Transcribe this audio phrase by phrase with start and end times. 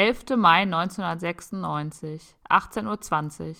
[0.00, 0.38] 11.
[0.38, 3.54] Mai 1996, 18.20 Uhr.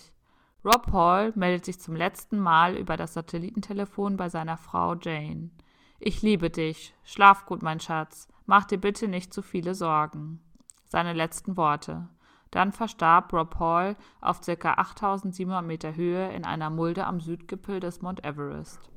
[0.65, 5.51] Rob Hall meldet sich zum letzten Mal über das Satellitentelefon bei seiner Frau Jane.
[5.99, 6.95] Ich liebe dich.
[7.03, 8.27] Schlaf gut, mein Schatz.
[8.47, 10.41] Mach dir bitte nicht zu viele Sorgen.
[10.87, 12.09] Seine letzten Worte.
[12.49, 14.73] Dann verstarb Rob Hall auf ca.
[14.73, 18.89] 8700 Meter Höhe in einer Mulde am Südgipfel des Mount Everest.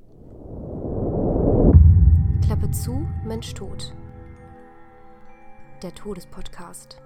[2.43, 3.95] Klappe zu, Mensch tot.
[5.83, 7.04] Der Todespodcast.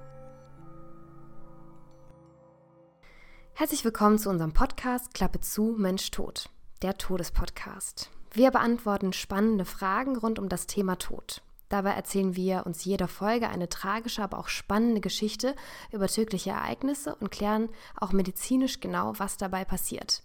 [3.59, 6.49] Herzlich willkommen zu unserem Podcast Klappe zu, Mensch tot.
[6.81, 8.09] Der Todespodcast.
[8.31, 11.43] Wir beantworten spannende Fragen rund um das Thema Tod.
[11.69, 15.57] Dabei erzählen wir uns jeder Folge eine tragische, aber auch spannende Geschichte
[15.91, 20.23] über tödliche Ereignisse und klären auch medizinisch genau, was dabei passiert.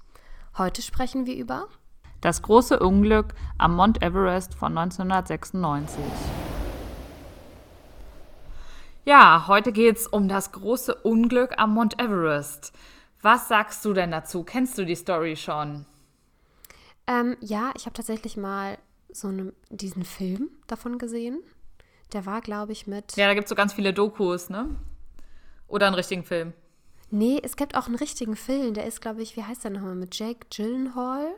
[0.56, 1.70] Heute sprechen wir über
[2.22, 6.00] das große Unglück am Mount Everest von 1996.
[9.06, 12.74] Ja, heute geht es um das große Unglück am Mount Everest.
[13.24, 14.44] Was sagst du denn dazu?
[14.44, 15.86] Kennst du die Story schon?
[17.08, 18.78] Ähm, ja, ich habe tatsächlich mal
[19.10, 21.42] so eine, diesen Film davon gesehen.
[22.12, 23.16] Der war, glaube ich, mit.
[23.16, 24.76] Ja, da gibt es so ganz viele Dokus, ne?
[25.68, 26.54] Oder einen richtigen Film.
[27.12, 28.74] Nee, es gibt auch einen richtigen Film.
[28.74, 29.96] Der ist, glaube ich, wie heißt der nochmal?
[29.96, 31.34] Mit Jake Gyllenhaal.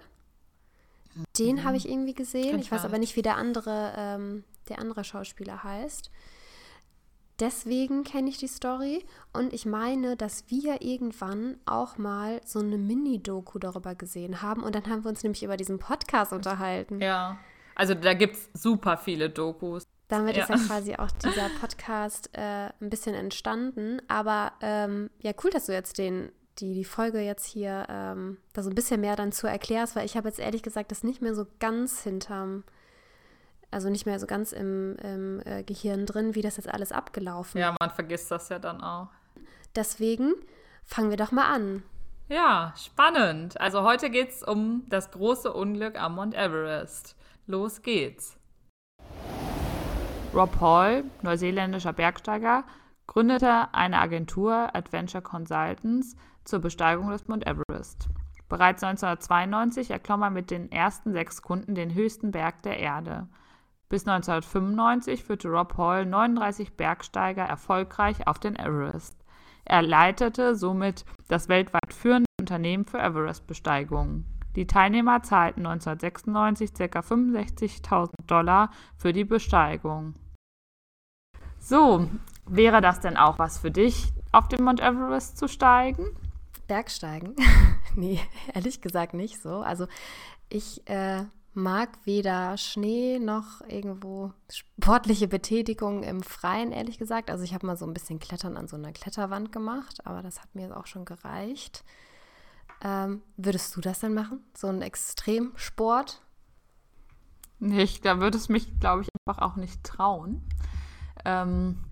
[1.38, 1.64] Den mhm.
[1.64, 2.60] habe ich irgendwie gesehen.
[2.60, 6.10] Ich weiß aber nicht, wie der andere, ähm, der andere Schauspieler heißt.
[7.40, 12.78] Deswegen kenne ich die Story und ich meine, dass wir irgendwann auch mal so eine
[12.78, 17.02] Mini-Doku darüber gesehen haben und dann haben wir uns nämlich über diesen Podcast unterhalten.
[17.02, 17.38] Ja.
[17.76, 19.84] Also da gibt es super viele Dokus.
[20.08, 20.44] Damit ja.
[20.44, 24.02] ist ja quasi auch dieser Podcast äh, ein bisschen entstanden.
[24.08, 28.64] Aber ähm, ja, cool, dass du jetzt den, die, die Folge jetzt hier ähm, da
[28.64, 31.22] so ein bisschen mehr dann zu erklärst, weil ich habe jetzt ehrlich gesagt das nicht
[31.22, 32.64] mehr so ganz hinterm,
[33.76, 37.60] also nicht mehr so ganz im, im äh, Gehirn drin, wie das jetzt alles abgelaufen
[37.60, 37.62] ist.
[37.62, 39.10] Ja, man vergisst das ja dann auch.
[39.76, 40.34] Deswegen
[40.86, 41.84] fangen wir doch mal an.
[42.30, 43.60] Ja, spannend.
[43.60, 47.18] Also heute geht es um das große Unglück am Mount Everest.
[47.48, 48.38] Los geht's.
[50.34, 52.64] Rob Hall, neuseeländischer Bergsteiger,
[53.08, 56.16] gründete eine Agentur Adventure Consultants
[56.46, 58.08] zur Besteigung des Mount Everest.
[58.48, 63.28] Bereits 1992 erklomm er mit den ersten sechs Kunden den höchsten Berg der Erde.
[63.90, 69.16] Bis 1995 führte Rob Hall 39 Bergsteiger erfolgreich auf den Everest.
[69.64, 74.26] Er leitete somit das weltweit führende Unternehmen für Everest-Besteigungen.
[74.56, 77.00] Die Teilnehmer zahlten 1996 ca.
[77.00, 80.16] 65.000 Dollar für die Besteigung.
[81.60, 82.08] So,
[82.46, 86.06] wäre das denn auch was für dich, auf den Mount Everest zu steigen?
[86.68, 87.36] Bergsteigen?
[87.96, 88.20] nee,
[88.54, 89.62] ehrlich gesagt nicht so.
[89.62, 89.88] Also
[90.50, 97.32] ich äh, mag weder Schnee noch irgendwo sportliche Betätigung im Freien, ehrlich gesagt.
[97.32, 100.42] Also ich habe mal so ein bisschen Klettern an so einer Kletterwand gemacht, aber das
[100.42, 101.84] hat mir auch schon gereicht.
[102.84, 104.44] Ähm, würdest du das denn machen?
[104.56, 106.22] So ein Extremsport?
[107.60, 110.42] Nicht, da würde es mich, glaube ich, einfach auch nicht trauen.
[111.24, 111.86] Ähm,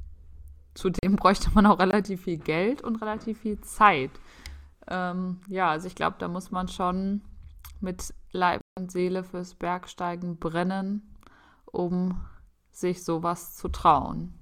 [0.74, 4.12] zudem bräuchte man auch relativ viel Geld und relativ viel Zeit.
[4.88, 7.22] Ähm, ja, also ich glaube, da muss man schon
[7.80, 11.16] mit Leib und Seele fürs Bergsteigen brennen,
[11.66, 12.22] um
[12.72, 14.34] sich sowas zu trauen.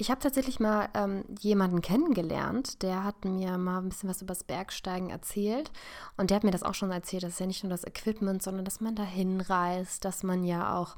[0.00, 4.32] Ich habe tatsächlich mal ähm, jemanden kennengelernt, der hat mir mal ein bisschen was über
[4.32, 5.72] das Bergsteigen erzählt.
[6.16, 8.42] Und der hat mir das auch schon erzählt, das ist ja nicht nur das Equipment,
[8.42, 10.96] sondern dass man da hinreist, dass man ja auch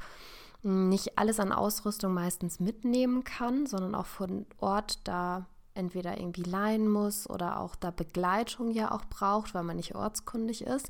[0.62, 6.88] nicht alles an Ausrüstung meistens mitnehmen kann, sondern auch von Ort da entweder irgendwie leihen
[6.88, 10.88] muss oder auch da Begleitung ja auch braucht, weil man nicht ortskundig ist,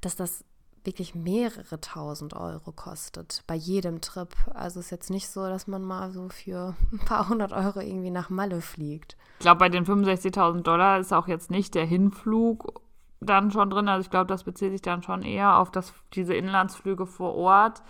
[0.00, 0.44] dass das
[0.86, 4.34] wirklich mehrere tausend Euro kostet bei jedem Trip.
[4.54, 8.10] Also ist jetzt nicht so, dass man mal so für ein paar hundert Euro irgendwie
[8.10, 9.16] nach Malle fliegt.
[9.38, 12.80] Ich glaube, bei den 65.000 Dollar ist auch jetzt nicht der Hinflug
[13.20, 13.88] dann schon drin.
[13.88, 17.82] Also ich glaube, das bezieht sich dann schon eher auf das, diese Inlandsflüge vor Ort.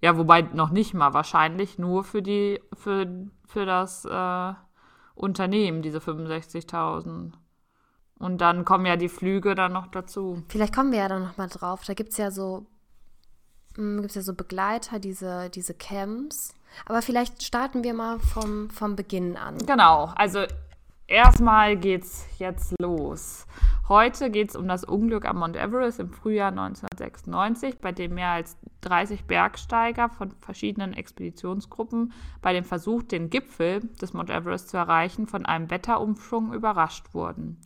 [0.00, 3.06] Ja, wobei noch nicht mal wahrscheinlich nur für die für,
[3.46, 4.52] für das äh,
[5.22, 7.32] Unternehmen diese 65.000.
[8.18, 10.42] Und dann kommen ja die Flüge dann noch dazu.
[10.48, 11.82] Vielleicht kommen wir ja dann noch mal drauf.
[11.84, 12.66] Da gibt es ja so
[13.76, 16.54] hm, gibt ja so Begleiter, diese, diese Camps.
[16.86, 19.58] Aber vielleicht starten wir mal vom, vom Beginn an.
[19.58, 20.44] Genau, also
[21.12, 23.46] erstmal geht's jetzt los.
[23.88, 28.30] Heute geht es um das Unglück am Mount Everest im Frühjahr 1996, bei dem mehr
[28.30, 34.78] als 30 Bergsteiger von verschiedenen Expeditionsgruppen bei dem Versuch, den Gipfel des Mount Everest zu
[34.78, 37.60] erreichen, von einem Wetterumschwung überrascht wurden.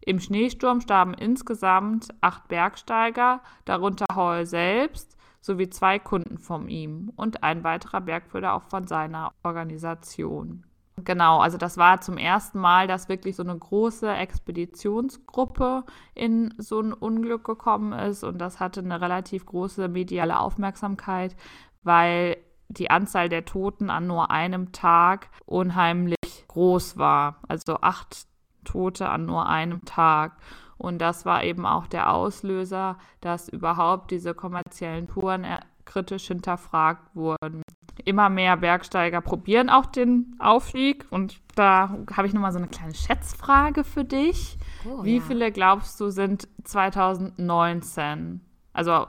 [0.00, 7.42] Im Schneesturm starben insgesamt acht Bergsteiger, darunter Hall selbst, sowie zwei Kunden von ihm und
[7.42, 10.64] ein weiterer Bergführer auch von seiner Organisation.
[11.06, 16.80] Genau, also das war zum ersten Mal, dass wirklich so eine große Expeditionsgruppe in so
[16.80, 21.34] ein Unglück gekommen ist und das hatte eine relativ große mediale Aufmerksamkeit,
[21.82, 22.36] weil
[22.68, 26.16] die Anzahl der Toten an nur einem Tag unheimlich
[26.48, 27.40] groß war.
[27.48, 28.26] Also acht
[28.64, 30.36] Tote an nur einem Tag.
[30.78, 35.46] Und das war eben auch der Auslöser, dass überhaupt diese kommerziellen Touren
[35.84, 37.62] kritisch hinterfragt wurden.
[38.04, 41.06] Immer mehr Bergsteiger probieren auch den Aufstieg.
[41.10, 44.58] Und da habe ich nochmal so eine kleine Schätzfrage für dich.
[44.84, 45.22] Oh, Wie ja.
[45.22, 48.40] viele glaubst du sind 2019
[48.76, 49.06] also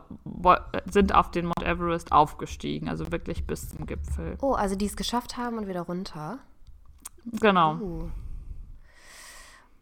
[0.90, 4.38] sind auf den Mount Everest aufgestiegen, also wirklich bis zum Gipfel.
[4.42, 6.40] Oh, also die es geschafft haben und wieder runter.
[7.42, 7.76] Genau.
[7.76, 8.10] Uh.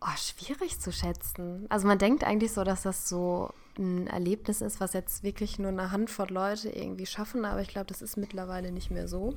[0.08, 1.66] Oh, schwierig zu schätzen.
[1.70, 5.70] Also man denkt eigentlich so, dass das so ein Erlebnis ist, was jetzt wirklich nur
[5.70, 9.34] eine Handvoll Leute irgendwie schaffen, aber ich glaube, das ist mittlerweile nicht mehr so.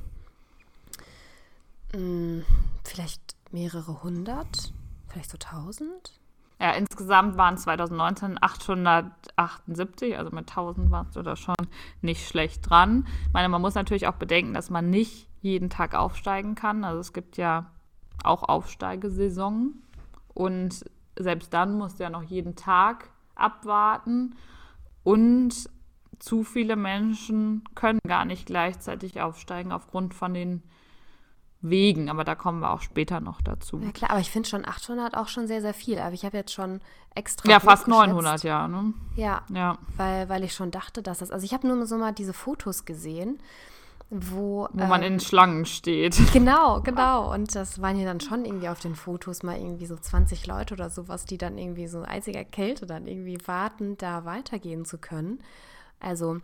[1.94, 2.44] Hm,
[2.84, 4.74] vielleicht mehrere hundert,
[5.08, 6.12] vielleicht so tausend.
[6.60, 11.54] Ja, insgesamt waren 2019 878, also mit 1000 warst du da schon
[12.02, 13.06] nicht schlecht dran.
[13.26, 16.84] Ich meine, man muss natürlich auch bedenken, dass man nicht jeden Tag aufsteigen kann.
[16.84, 17.70] Also es gibt ja
[18.22, 19.74] auch Aufsteigesaison
[20.34, 20.84] und
[21.18, 24.36] selbst dann musst du ja noch jeden Tag abwarten
[25.02, 25.68] und
[26.18, 30.62] zu viele Menschen können gar nicht gleichzeitig aufsteigen aufgrund von den
[31.60, 33.80] Wegen, aber da kommen wir auch später noch dazu.
[33.80, 35.98] Ja klar, aber ich finde schon 800 auch schon sehr, sehr viel.
[35.98, 36.80] Aber ich habe jetzt schon
[37.16, 37.50] extra.
[37.50, 38.68] Ja, fast 900, ja.
[38.68, 38.94] Ne?
[39.16, 39.76] Ja, ja.
[39.96, 41.32] Weil, weil ich schon dachte, dass das.
[41.32, 43.40] Also ich habe nur so mal diese Fotos gesehen,
[44.10, 44.68] wo.
[44.72, 46.18] Wo ähm, man in Schlangen steht.
[46.32, 47.32] Genau, genau.
[47.32, 50.74] Und das waren ja dann schon irgendwie auf den Fotos mal irgendwie so 20 Leute
[50.74, 55.40] oder sowas, die dann irgendwie so eisiger Kälte dann irgendwie warten, da weitergehen zu können.
[56.00, 56.38] Also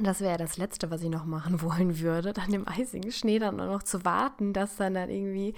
[0.00, 3.56] das wäre das Letzte, was ich noch machen wollen würde, dann im eisigen Schnee dann
[3.56, 5.54] nur noch zu warten, dass dann, dann irgendwie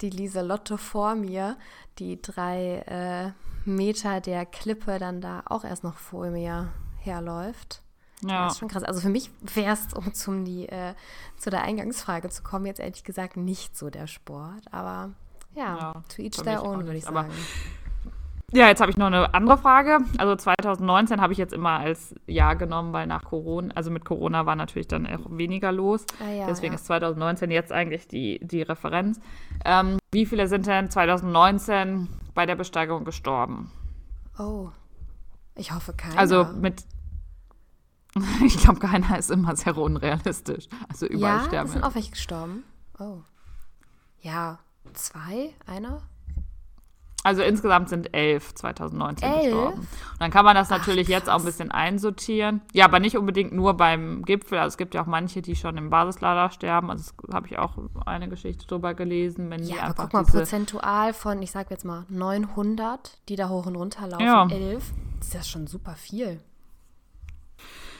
[0.00, 1.56] die Lieselotte vor mir
[1.98, 7.82] die drei äh, Meter der Klippe dann da auch erst noch vor mir herläuft.
[8.22, 8.44] Ja.
[8.44, 8.82] Das ist schon krass.
[8.82, 10.94] Also für mich wäre es, um zum die, äh,
[11.36, 14.62] zu der Eingangsfrage zu kommen, jetzt ehrlich gesagt nicht so der Sport.
[14.70, 15.10] Aber
[15.54, 17.16] ja, ja to each their own, würde ich sagen.
[17.16, 17.28] Aber
[18.52, 19.98] ja, jetzt habe ich noch eine andere Frage.
[20.18, 24.46] Also 2019 habe ich jetzt immer als Jahr genommen, weil nach Corona, also mit Corona
[24.46, 26.06] war natürlich dann auch weniger los.
[26.20, 26.76] Ah, ja, Deswegen ja.
[26.76, 29.20] ist 2019 jetzt eigentlich die, die Referenz.
[29.64, 33.72] Ähm, wie viele sind denn 2019 bei der Besteigerung gestorben?
[34.38, 34.68] Oh,
[35.56, 36.18] ich hoffe keiner.
[36.18, 36.84] Also mit
[38.44, 40.68] ich glaube, keiner ist immer sehr unrealistisch.
[40.88, 41.68] Also überall ja, sterben.
[41.68, 42.64] Ja, sind auch welche gestorben.
[42.98, 43.18] Oh.
[44.20, 44.58] Ja,
[44.94, 46.02] zwei, einer?
[47.26, 49.42] Also insgesamt sind elf 2019 elf?
[49.42, 49.80] gestorben.
[49.80, 52.60] Und dann kann man das natürlich Ach, jetzt auch ein bisschen einsortieren.
[52.72, 54.58] Ja, aber nicht unbedingt nur beim Gipfel.
[54.58, 56.88] Also es gibt ja auch manche, die schon im Basislader sterben.
[56.88, 59.50] Also habe ich auch eine Geschichte drüber gelesen.
[59.50, 63.66] Wenn ja, aber guck mal, prozentual von, ich sage jetzt mal, 900, die da hoch
[63.66, 64.46] und runter laufen, ja.
[64.48, 66.40] elf, ist das schon super viel.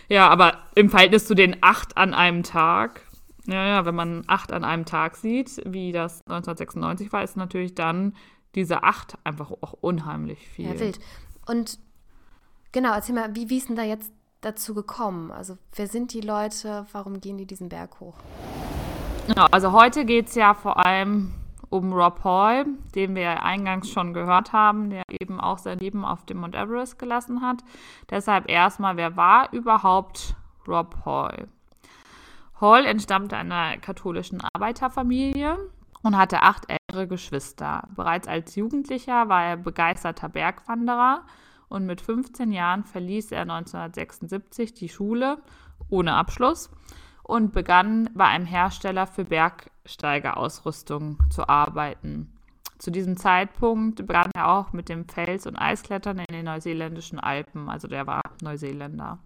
[0.09, 3.03] Ja, aber im Verhältnis zu den acht an einem Tag
[3.49, 7.75] ja, ja, wenn man acht an einem Tag sieht, wie das 1996 war, ist natürlich
[7.75, 8.15] dann
[8.55, 10.67] diese acht einfach auch unheimlich viel.
[10.67, 10.99] Ja, wild.
[11.47, 11.79] Und
[12.73, 14.11] genau, erzähl mal, wie, wie ist denn da jetzt
[14.41, 15.31] dazu gekommen?
[15.31, 16.87] Also, wer sind die Leute?
[16.93, 18.17] Warum gehen die diesen Berg hoch?
[19.29, 21.33] Genau, also heute geht es ja vor allem
[21.71, 26.25] um Rob Hall, den wir eingangs schon gehört haben, der eben auch sein Leben auf
[26.25, 27.65] dem Mount Everest gelassen hat.
[28.11, 30.35] Deshalb erstmal, wer war überhaupt
[30.67, 31.49] Rob Hall?
[32.61, 35.59] Hall entstammte einer katholischen Arbeiterfamilie
[36.03, 37.89] und hatte acht ältere Geschwister.
[37.95, 41.23] Bereits als Jugendlicher war er begeisterter Bergwanderer
[41.69, 45.39] und mit 15 Jahren verließ er 1976 die Schule
[45.91, 46.71] ohne Abschluss
[47.23, 49.25] und begann bei einem Hersteller für
[49.87, 52.33] Bergsteigerausrüstung zu arbeiten.
[52.79, 57.71] Zu diesem Zeitpunkt begann er auch mit dem Fels- und Eisklettern in den neuseeländischen Alpen,
[57.71, 59.19] also der war Neuseeländer.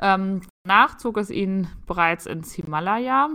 [0.00, 3.28] Ähm, danach zog es ihn bereits ins Himalaya.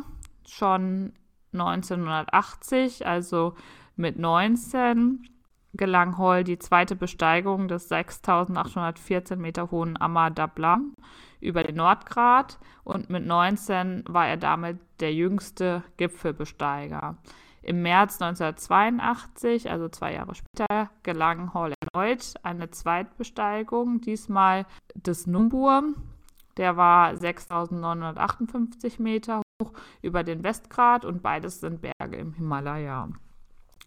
[0.47, 1.13] Schon
[1.53, 3.55] 1980, also
[3.95, 5.29] mit 19,
[5.73, 10.93] gelang Hall die zweite Besteigung des 6814 Meter hohen Ammar Dablam
[11.39, 17.17] über den Nordgrat und mit 19 war er damit der jüngste Gipfelbesteiger.
[17.63, 25.83] Im März 1982, also zwei Jahre später, gelang Hall erneut eine Zweitbesteigung, diesmal des Numbur.
[26.57, 29.43] Der war 6958 Meter
[30.01, 33.09] über den Westgrat und beides sind Berge im Himalaya.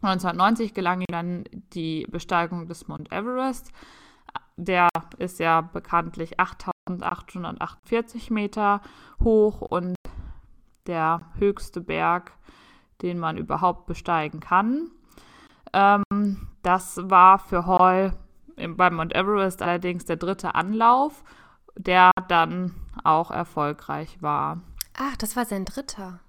[0.02, 3.72] 1990 gelang ihm dann die Besteigung des Mount Everest.
[4.56, 8.80] Der ist ja bekanntlich 8848 Meter
[9.22, 9.96] hoch und
[10.86, 12.32] der höchste Berg
[13.02, 14.90] den man überhaupt besteigen kann.
[15.72, 18.16] Ähm, das war für Hall
[18.56, 21.24] beim Mount Everest allerdings der dritte Anlauf,
[21.76, 24.60] der dann auch erfolgreich war.
[24.96, 26.20] Ach, das war sein dritter.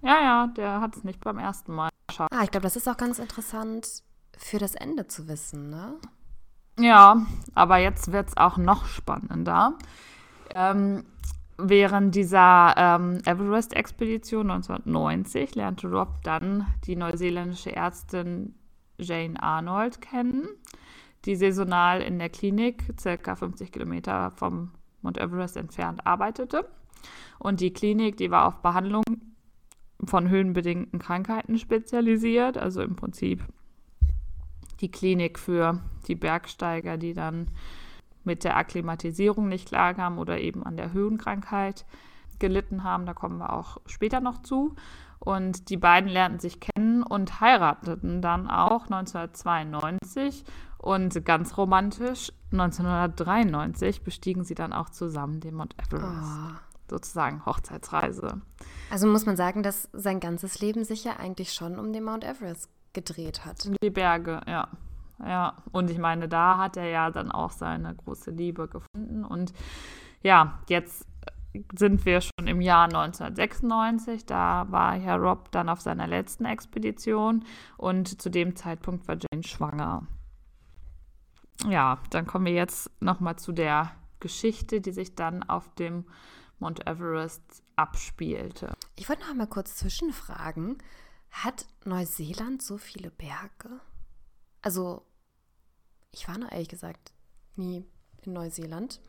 [0.00, 2.32] Ja, ja, der hat es nicht beim ersten Mal geschafft.
[2.32, 4.02] Ah, ich glaube, das ist auch ganz interessant
[4.36, 5.96] für das Ende zu wissen, ne?
[6.78, 9.78] Ja, aber jetzt wird es auch noch spannender.
[10.54, 11.04] Ähm,
[11.56, 18.54] während dieser ähm, Everest-Expedition 1990 lernte Rob dann die neuseeländische Ärztin
[18.98, 20.48] Jane Arnold kennen,
[21.24, 24.72] die saisonal in der Klinik circa 50 Kilometer vom
[25.02, 26.68] Mount Everest entfernt arbeitete.
[27.38, 29.04] Und die Klinik, die war auf Behandlung
[30.04, 33.44] von höhenbedingten Krankheiten spezialisiert, also im Prinzip
[34.80, 37.48] die Klinik für die Bergsteiger, die dann
[38.24, 41.86] mit der Akklimatisierung nicht klarkamen oder eben an der Höhenkrankheit
[42.38, 43.06] gelitten haben.
[43.06, 44.74] Da kommen wir auch später noch zu.
[45.18, 50.44] Und die beiden lernten sich kennen und heirateten dann auch 1992.
[50.78, 56.06] Und ganz romantisch, 1993 bestiegen sie dann auch zusammen den Mount Everest.
[56.06, 56.65] Oh.
[56.88, 58.40] Sozusagen Hochzeitsreise.
[58.90, 62.24] Also muss man sagen, dass sein ganzes Leben sich ja eigentlich schon um den Mount
[62.24, 63.68] Everest gedreht hat.
[63.82, 64.68] Die Berge, ja.
[65.18, 69.24] Ja, und ich meine, da hat er ja dann auch seine große Liebe gefunden.
[69.24, 69.52] Und
[70.22, 71.06] ja, jetzt
[71.76, 74.26] sind wir schon im Jahr 1996.
[74.26, 77.44] Da war Herr Rob dann auf seiner letzten Expedition
[77.76, 80.06] und zu dem Zeitpunkt war Jane schwanger.
[81.68, 86.04] Ja, dann kommen wir jetzt nochmal zu der Geschichte, die sich dann auf dem
[86.58, 88.72] Mount Everest abspielte.
[88.96, 90.78] Ich wollte noch mal kurz zwischenfragen.
[91.30, 93.80] Hat Neuseeland so viele Berge?
[94.62, 95.02] Also,
[96.12, 97.12] ich war noch ehrlich gesagt
[97.56, 97.84] nie
[98.22, 99.00] in Neuseeland.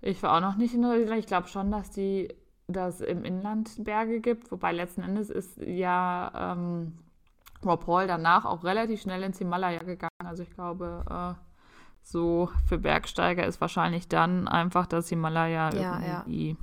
[0.00, 1.18] Ich war auch noch nicht in Neuseeland.
[1.20, 2.34] Ich glaube schon, dass die
[2.68, 6.98] dass im Inland Berge gibt, wobei letzten Endes ist ja ähm,
[7.64, 10.10] Rob Hall danach auch relativ schnell ins Himalaya gegangen.
[10.22, 11.34] Also ich glaube, äh,
[12.02, 16.56] so für Bergsteiger ist wahrscheinlich dann einfach das Himalaya ja, irgendwie ja.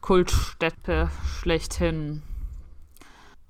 [0.00, 2.22] Kultstätte schlechthin.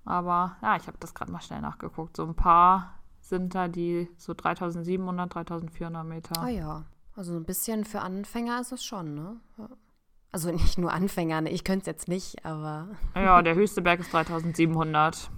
[0.05, 2.17] Aber ja, ich habe das gerade mal schnell nachgeguckt.
[2.17, 6.43] So ein paar sind da die so 3700, 3400 Meter.
[6.43, 9.37] Ah ja, also ein bisschen für Anfänger ist es schon, ne?
[10.33, 11.51] Also nicht nur Anfänger, ne?
[11.51, 12.89] ich könnte es jetzt nicht, aber.
[13.15, 15.31] Ja, der höchste Berg ist 3700.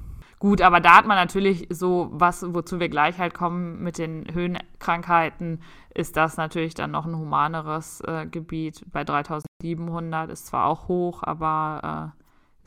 [0.44, 4.26] Gut, aber da hat man natürlich so was, wozu wir gleich halt kommen mit den
[4.30, 5.62] Höhenkrankheiten,
[5.94, 8.84] ist das natürlich dann noch ein humaneres äh, Gebiet.
[8.92, 12.12] Bei 3700 ist zwar auch hoch, aber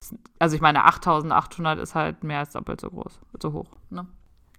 [0.02, 3.70] äh, also ich meine 8800 ist halt mehr als doppelt so groß, so hoch.
[3.92, 4.08] Ne?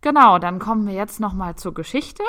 [0.01, 2.23] Genau, dann kommen wir jetzt nochmal zur Geschichte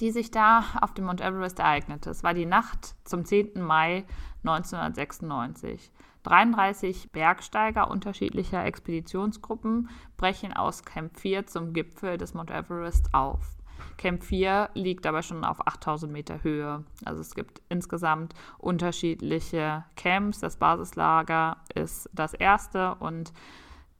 [0.00, 2.10] die sich da auf dem Mount Everest ereignete.
[2.10, 3.62] Es war die Nacht zum 10.
[3.62, 4.04] Mai
[4.44, 5.92] 1996.
[6.24, 13.56] 33 Bergsteiger unterschiedlicher Expeditionsgruppen brechen aus Camp 4 zum Gipfel des Mount Everest auf.
[13.96, 16.84] Camp 4 liegt aber schon auf 8000 Meter Höhe.
[17.04, 20.40] Also es gibt insgesamt unterschiedliche Camps.
[20.40, 23.32] Das Basislager ist das erste und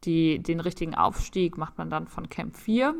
[0.04, 2.94] die, den richtigen Aufstieg macht man dann von Camp 4.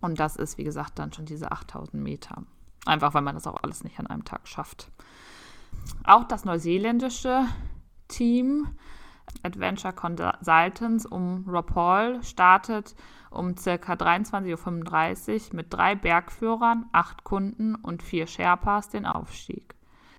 [0.00, 2.42] Und das ist, wie gesagt, dann schon diese 8000 Meter.
[2.84, 4.90] Einfach weil man das auch alles nicht an einem Tag schafft.
[6.04, 7.46] Auch das neuseeländische
[8.12, 8.76] Team
[9.42, 12.94] Adventure Consultants um Rob Hall startet
[13.30, 13.94] um ca.
[13.94, 19.74] 23.35 Uhr mit drei Bergführern, acht Kunden und vier Sherpas den Aufstieg.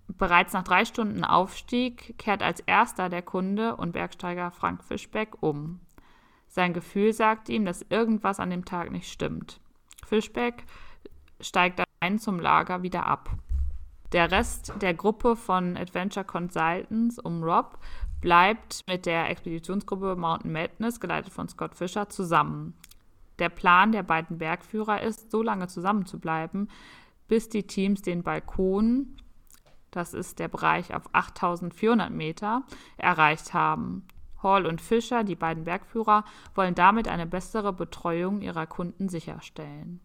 [0.07, 5.79] Bereits nach drei Stunden Aufstieg kehrt als erster der Kunde und Bergsteiger Frank Fischbeck um.
[6.47, 9.59] Sein Gefühl sagt ihm, dass irgendwas an dem Tag nicht stimmt.
[10.05, 10.65] Fischbeck
[11.39, 13.29] steigt dann zum Lager wieder ab.
[14.13, 17.79] Der Rest der Gruppe von Adventure Consultants um Rob
[18.21, 22.75] bleibt mit der Expeditionsgruppe Mountain Madness, geleitet von Scott Fisher, zusammen.
[23.39, 26.67] Der Plan der beiden Bergführer ist, so lange zusammen zu bleiben,
[27.27, 29.17] bis die Teams den Balkon,
[29.89, 32.61] das ist der Bereich auf 8400 Meter,
[32.97, 34.07] erreicht haben.
[34.43, 40.01] Hall und Fischer, die beiden Bergführer, wollen damit eine bessere Betreuung ihrer Kunden sicherstellen.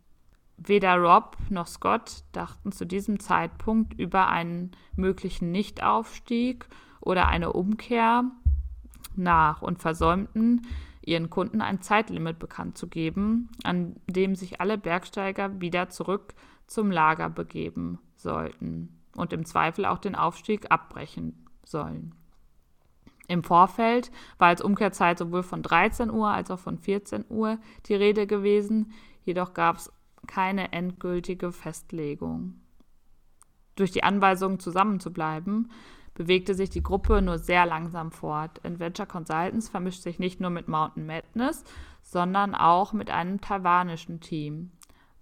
[0.59, 6.67] Weder Rob noch Scott dachten zu diesem Zeitpunkt über einen möglichen Nichtaufstieg
[7.01, 8.25] oder eine Umkehr
[9.15, 10.67] nach und versäumten,
[11.01, 16.35] ihren Kunden ein Zeitlimit bekannt zu geben, an dem sich alle Bergsteiger wieder zurück
[16.67, 22.15] zum Lager begeben sollten und im Zweifel auch den Aufstieg abbrechen sollen.
[23.29, 27.95] Im Vorfeld war als Umkehrzeit sowohl von 13 Uhr als auch von 14 Uhr die
[27.95, 28.93] Rede gewesen,
[29.25, 29.93] jedoch gab es
[30.27, 32.61] keine endgültige Festlegung.
[33.77, 35.71] Durch die Anweisung zusammenzubleiben,
[36.15, 38.61] bewegte sich die Gruppe nur sehr langsam fort.
[38.65, 41.63] Adventure Consultants vermischt sich nicht nur mit Mountain Madness,
[42.03, 44.73] sondern auch mit einem taiwanischen Team,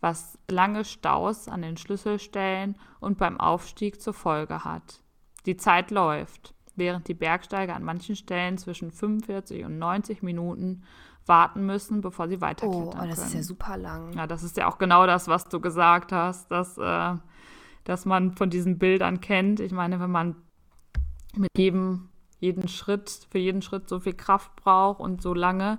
[0.01, 5.03] was lange Staus an den Schlüsselstellen und beim Aufstieg zur Folge hat.
[5.45, 10.83] Die Zeit läuft, während die Bergsteiger an manchen Stellen zwischen 45 und 90 Minuten
[11.27, 13.03] warten müssen, bevor sie weiterklettern können.
[13.05, 14.13] Oh, das ist ja super lang.
[14.15, 17.15] Ja, das ist ja auch genau das, was du gesagt hast, dass, äh,
[17.85, 19.61] dass man von diesen Bildern kennt.
[19.61, 20.37] Ich meine, wenn man
[21.35, 25.79] mit jedem jeden Schritt, für jeden Schritt so viel Kraft braucht und so lange,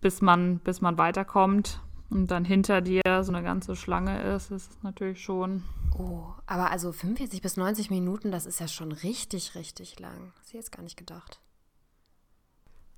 [0.00, 4.70] bis man, bis man weiterkommt und dann hinter dir so eine ganze Schlange ist, ist
[4.70, 5.64] es natürlich schon.
[5.98, 10.32] Oh, aber also 45 bis 90 Minuten, das ist ja schon richtig, richtig lang.
[10.36, 11.40] Das hätte ich jetzt gar nicht gedacht.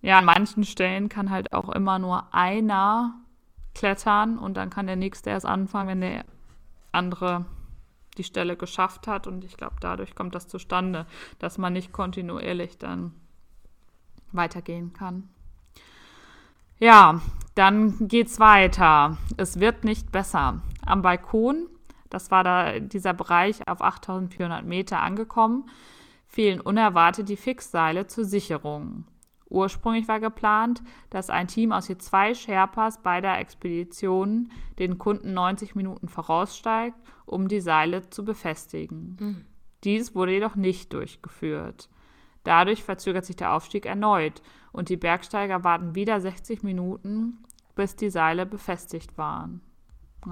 [0.04, 3.14] Ja, an manchen Stellen kann halt auch immer nur einer
[3.74, 6.26] klettern und dann kann der nächste erst anfangen, wenn der
[6.92, 7.46] andere
[8.18, 9.26] die Stelle geschafft hat.
[9.26, 11.06] Und ich glaube, dadurch kommt das zustande,
[11.38, 13.14] dass man nicht kontinuierlich dann
[14.32, 15.30] weitergehen kann.
[16.78, 17.22] Ja,
[17.54, 19.16] dann geht's weiter.
[19.38, 20.60] Es wird nicht besser.
[20.84, 21.66] Am Balkon,
[22.10, 25.64] das war da dieser Bereich auf 8400 Meter angekommen,
[26.26, 29.06] fehlen unerwartet die Fixseile zur Sicherung.
[29.48, 35.74] Ursprünglich war geplant, dass ein Team aus je zwei Sherpas beider Expeditionen den Kunden 90
[35.74, 36.96] Minuten voraussteigt,
[37.26, 39.16] um die Seile zu befestigen.
[39.20, 39.44] Mhm.
[39.84, 41.88] Dies wurde jedoch nicht durchgeführt.
[42.42, 47.38] Dadurch verzögert sich der Aufstieg erneut und die Bergsteiger warten wieder 60 Minuten,
[47.74, 49.60] bis die Seile befestigt waren.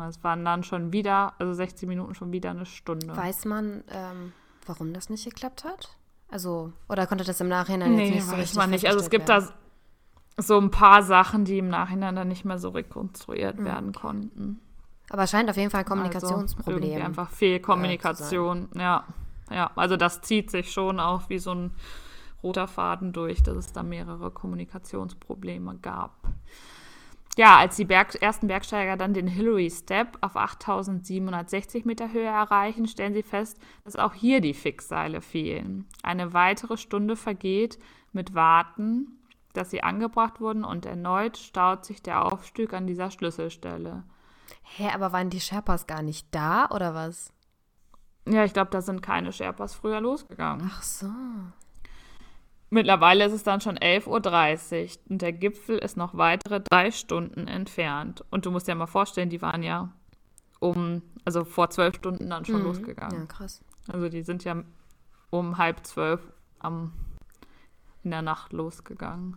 [0.08, 3.14] Es waren dann schon wieder, also 60 Minuten schon wieder eine Stunde.
[3.14, 4.32] Weiß man, ähm,
[4.66, 5.96] warum das nicht geklappt hat?
[6.32, 8.86] Also, oder konnte das im Nachhinein nee, jetzt nicht so richtig man nicht.
[8.86, 9.48] Also es gibt werden?
[10.36, 13.92] da so ein paar Sachen, die im Nachhinein dann nicht mehr so rekonstruiert Hm, werden
[13.92, 14.58] konnten.
[15.10, 16.82] Aber es scheint auf jeden Fall ein Also Kommunikationsproblem.
[16.84, 18.70] irgendwie einfach Fehlkommunikation.
[18.74, 19.04] ja,
[19.50, 19.70] ja.
[19.76, 21.70] Also das zieht sich schon auch wie so ein
[22.42, 26.16] roter Faden durch, dass es da mehrere Kommunikationsprobleme gab.
[27.38, 32.86] Ja, als die Berg ersten Bergsteiger dann den Hillary Step auf 8760 Meter Höhe erreichen,
[32.86, 35.86] stellen sie fest, dass auch hier die Fixseile fehlen.
[36.02, 37.78] Eine weitere Stunde vergeht
[38.12, 39.18] mit Warten,
[39.54, 44.04] dass sie angebracht wurden und erneut staut sich der Aufstieg an dieser Schlüsselstelle.
[44.62, 47.32] Hä, aber waren die Sherpas gar nicht da oder was?
[48.26, 50.70] Ja, ich glaube, da sind keine Sherpas früher losgegangen.
[50.72, 51.08] Ach so.
[52.72, 54.06] Mittlerweile ist es dann schon 11.30
[54.96, 58.24] Uhr und der Gipfel ist noch weitere drei Stunden entfernt.
[58.30, 59.92] Und du musst dir mal vorstellen, die waren ja
[60.58, 62.64] um, also vor zwölf Stunden dann schon Mhm.
[62.64, 63.20] losgegangen.
[63.20, 63.62] Ja, krass.
[63.92, 64.56] Also die sind ja
[65.28, 66.20] um halb zwölf
[66.60, 66.94] am,
[68.04, 69.36] in der Nacht losgegangen.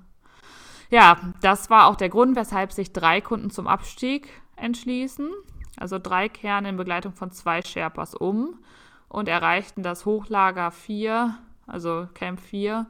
[0.89, 5.29] Ja, das war auch der Grund, weshalb sich drei Kunden zum Abstieg entschließen.
[5.75, 8.59] Also drei kehren in Begleitung von zwei Sherpas um
[9.09, 12.85] und erreichten das Hochlager 4, also Camp 4,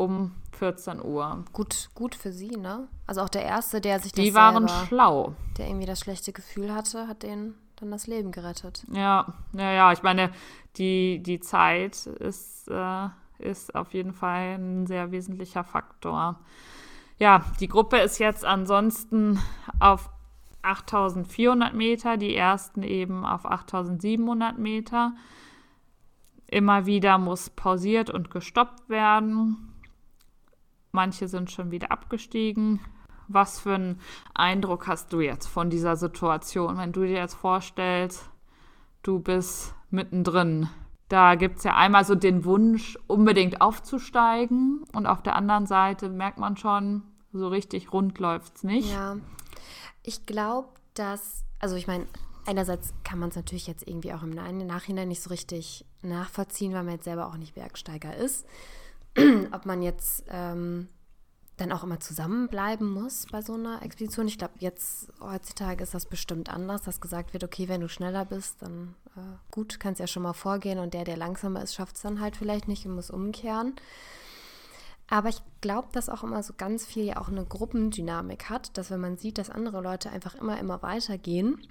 [0.00, 1.44] um 14 Uhr.
[1.52, 2.88] Gut, gut für sie, ne?
[3.06, 5.34] Also auch der Erste, der sich das Die waren selber, schlau.
[5.58, 8.84] der irgendwie das schlechte Gefühl hatte, hat denen dann das Leben gerettet.
[8.92, 9.92] Ja, ja, ja.
[9.92, 10.30] Ich meine,
[10.76, 13.08] die, die Zeit ist, äh,
[13.38, 16.38] ist auf jeden Fall ein sehr wesentlicher Faktor.
[17.18, 19.38] Ja, die Gruppe ist jetzt ansonsten
[19.78, 20.08] auf
[20.62, 25.12] 8400 Meter, die ersten eben auf 8700 Meter.
[26.46, 29.69] Immer wieder muss pausiert und gestoppt werden.
[30.92, 32.80] Manche sind schon wieder abgestiegen.
[33.28, 34.00] Was für einen
[34.34, 38.28] Eindruck hast du jetzt von dieser Situation, wenn du dir jetzt vorstellst,
[39.02, 40.68] du bist mittendrin?
[41.08, 44.84] Da gibt es ja einmal so den Wunsch, unbedingt aufzusteigen.
[44.92, 48.90] Und auf der anderen Seite merkt man schon, so richtig rund läuft es nicht.
[48.92, 49.16] Ja,
[50.02, 52.06] ich glaube, dass, also ich meine,
[52.46, 56.84] einerseits kann man es natürlich jetzt irgendwie auch im Nachhinein nicht so richtig nachvollziehen, weil
[56.84, 58.46] man jetzt selber auch nicht Bergsteiger ist.
[59.52, 60.88] Ob man jetzt ähm,
[61.60, 64.28] dann auch immer zusammenbleiben muss bei so einer Expedition.
[64.28, 68.24] Ich glaube, jetzt heutzutage ist das bestimmt anders, dass gesagt wird, okay, wenn du schneller
[68.24, 69.20] bist, dann äh,
[69.50, 72.36] gut, kannst ja schon mal vorgehen und der, der langsamer ist, schafft es dann halt
[72.36, 73.74] vielleicht nicht und muss umkehren.
[75.08, 78.90] Aber ich glaube, dass auch immer so ganz viel ja auch eine Gruppendynamik hat, dass
[78.90, 81.66] wenn man sieht, dass andere Leute einfach immer, immer weitergehen,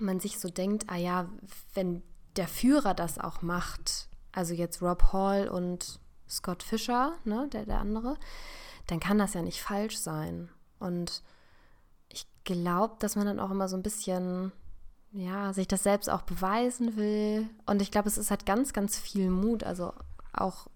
[0.00, 1.28] man sich so denkt, ah ja,
[1.72, 2.02] wenn
[2.36, 6.00] der Führer das auch macht, also jetzt Rob Hall und
[6.34, 8.16] Scott Fischer, ne, der, der andere,
[8.86, 10.50] dann kann das ja nicht falsch sein.
[10.78, 11.22] Und
[12.08, 14.52] ich glaube, dass man dann auch immer so ein bisschen,
[15.12, 17.48] ja, sich das selbst auch beweisen will.
[17.66, 19.92] Und ich glaube, es ist halt ganz, ganz viel Mut, also
[20.32, 20.66] auch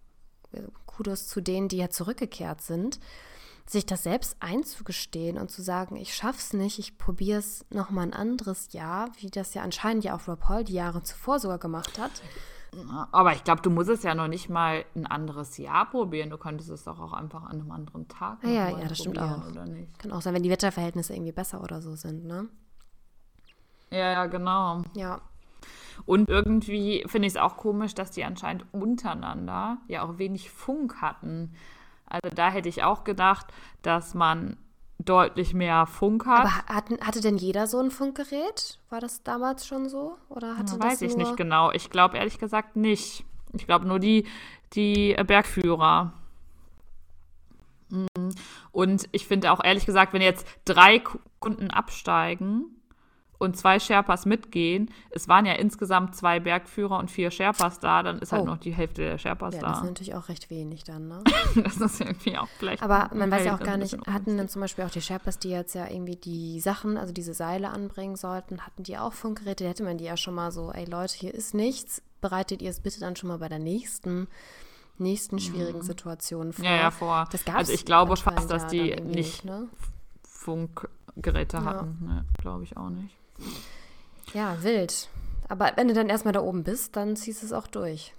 [0.53, 2.99] äh, Kudos zu denen, die ja zurückgekehrt sind,
[3.66, 8.14] sich das selbst einzugestehen und zu sagen, ich schaff's nicht, ich probiere es nochmal ein
[8.14, 11.99] anderes Jahr, wie das ja anscheinend ja auch Rob Hall die Jahre zuvor sogar gemacht
[11.99, 12.23] hat.
[13.12, 16.31] Aber ich glaube, du musst es ja noch nicht mal ein anderes Jahr probieren.
[16.31, 19.18] Du könntest es doch auch einfach an einem anderen Tag ah, Ja, ja, das stimmt
[19.18, 19.46] auch.
[19.48, 19.98] Oder nicht?
[19.98, 22.48] Kann auch sein, wenn die Wetterverhältnisse irgendwie besser oder so sind, ne?
[23.90, 24.83] Ja, ja, genau.
[24.94, 25.20] Ja.
[26.07, 31.00] Und irgendwie finde ich es auch komisch, dass die anscheinend untereinander ja auch wenig Funk
[31.00, 31.54] hatten.
[32.07, 33.46] Also da hätte ich auch gedacht,
[33.83, 34.57] dass man
[34.98, 36.40] deutlich mehr Funk hat.
[36.40, 38.78] Aber hatten, hatte denn jeder so ein Funkgerät?
[38.90, 40.16] War das damals schon so?
[40.28, 41.70] Oder hatte ja, weiß ich nicht genau.
[41.72, 43.24] Ich glaube ehrlich gesagt nicht.
[43.52, 44.26] Ich glaube nur die,
[44.74, 46.12] die Bergführer.
[47.90, 48.34] Mhm.
[48.72, 51.02] Und ich finde auch ehrlich gesagt, wenn jetzt drei
[51.38, 52.77] Kunden absteigen,
[53.38, 58.18] und zwei Sherpas mitgehen, es waren ja insgesamt zwei Bergführer und vier Sherpas da, dann
[58.18, 58.46] ist halt oh.
[58.46, 59.68] noch die Hälfte der Sherpas ja, da.
[59.68, 61.22] Das ist natürlich auch recht wenig dann, ne?
[61.62, 62.83] das ist irgendwie auch vielleicht.
[62.83, 65.51] Aber man weiß ja auch gar nicht, hatten dann zum Beispiel auch die Sherpas, die
[65.51, 69.64] jetzt ja irgendwie die Sachen, also diese Seile anbringen sollten, hatten die auch Funkgeräte?
[69.64, 72.70] Da hätte man die ja schon mal so, ey Leute, hier ist nichts, bereitet ihr
[72.70, 74.29] es bitte dann schon mal bei der nächsten
[75.01, 75.83] nächsten schwierigen mhm.
[75.83, 76.64] Situation vor.
[76.64, 77.29] Ja, ja, vor.
[77.31, 79.68] Das also ich glaube fast, dass die nicht, nicht ne?
[80.24, 81.98] Funkgeräte hatten.
[82.01, 82.14] Ja.
[82.14, 83.17] Ne, glaube ich auch nicht.
[84.35, 85.09] Ja, wild.
[85.48, 88.14] Aber wenn du dann erstmal da oben bist, dann ziehst du es auch durch.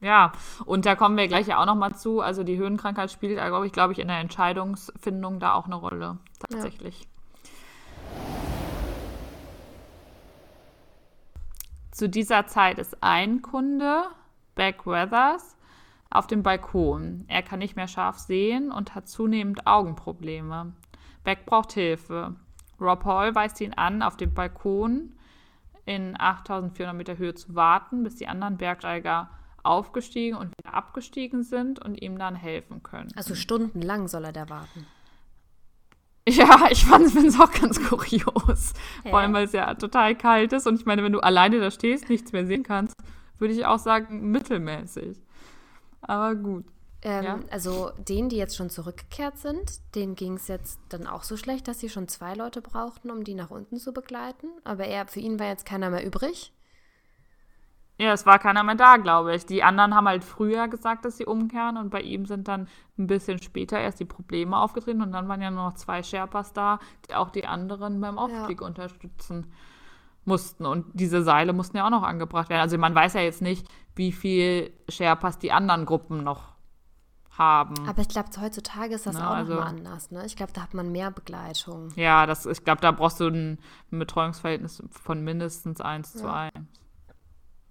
[0.00, 0.32] Ja,
[0.64, 2.20] und da kommen wir gleich ja auch nochmal zu.
[2.20, 6.18] Also die Höhenkrankheit spielt, glaube ich, glaube ich, in der Entscheidungsfindung da auch eine Rolle.
[6.38, 7.00] Tatsächlich.
[7.00, 7.06] Ja.
[11.92, 14.02] Zu dieser Zeit ist ein Kunde,
[14.54, 15.56] Beck Weathers,
[16.10, 17.24] auf dem Balkon.
[17.26, 20.74] Er kann nicht mehr scharf sehen und hat zunehmend Augenprobleme.
[21.24, 22.36] Beck braucht Hilfe.
[22.80, 25.14] Rob Hall weist ihn an, auf dem Balkon
[25.84, 29.30] in 8400 Meter Höhe zu warten, bis die anderen Bergsteiger
[29.62, 33.10] aufgestiegen und wieder abgestiegen sind und ihm dann helfen können.
[33.16, 34.86] Also stundenlang soll er da warten.
[36.28, 38.72] Ja, ich fand es auch ganz kurios.
[39.04, 39.10] Hä?
[39.10, 40.66] Vor allem, weil es ja total kalt ist.
[40.66, 42.96] Und ich meine, wenn du alleine da stehst, nichts mehr sehen kannst,
[43.38, 45.22] würde ich auch sagen, mittelmäßig.
[46.00, 46.64] Aber gut.
[47.06, 47.38] Ähm, ja.
[47.52, 51.68] Also denen, die jetzt schon zurückgekehrt sind, denen ging es jetzt dann auch so schlecht,
[51.68, 54.48] dass sie schon zwei Leute brauchten, um die nach unten zu begleiten.
[54.64, 56.52] Aber er, für ihn war jetzt keiner mehr übrig.
[57.96, 59.46] Ja, es war keiner mehr da, glaube ich.
[59.46, 62.66] Die anderen haben halt früher gesagt, dass sie umkehren und bei ihm sind dann
[62.98, 66.52] ein bisschen später erst die Probleme aufgetreten und dann waren ja nur noch zwei Sherpas
[66.54, 68.66] da, die auch die anderen beim Aufstieg ja.
[68.66, 69.52] unterstützen
[70.24, 70.66] mussten.
[70.66, 72.62] Und diese Seile mussten ja auch noch angebracht werden.
[72.62, 76.55] Also man weiß ja jetzt nicht, wie viel Sherpas die anderen Gruppen noch
[77.38, 77.88] haben.
[77.88, 80.10] Aber ich glaube, heutzutage ist das ne, auch also, nochmal anders.
[80.10, 80.24] Ne?
[80.26, 81.90] Ich glaube, da hat man mehr Begleitung.
[81.96, 83.58] Ja, das, ich glaube, da brauchst du ein,
[83.92, 86.20] ein, Betreuungsverhältnis von mindestens 1 ja.
[86.20, 86.52] zu 1.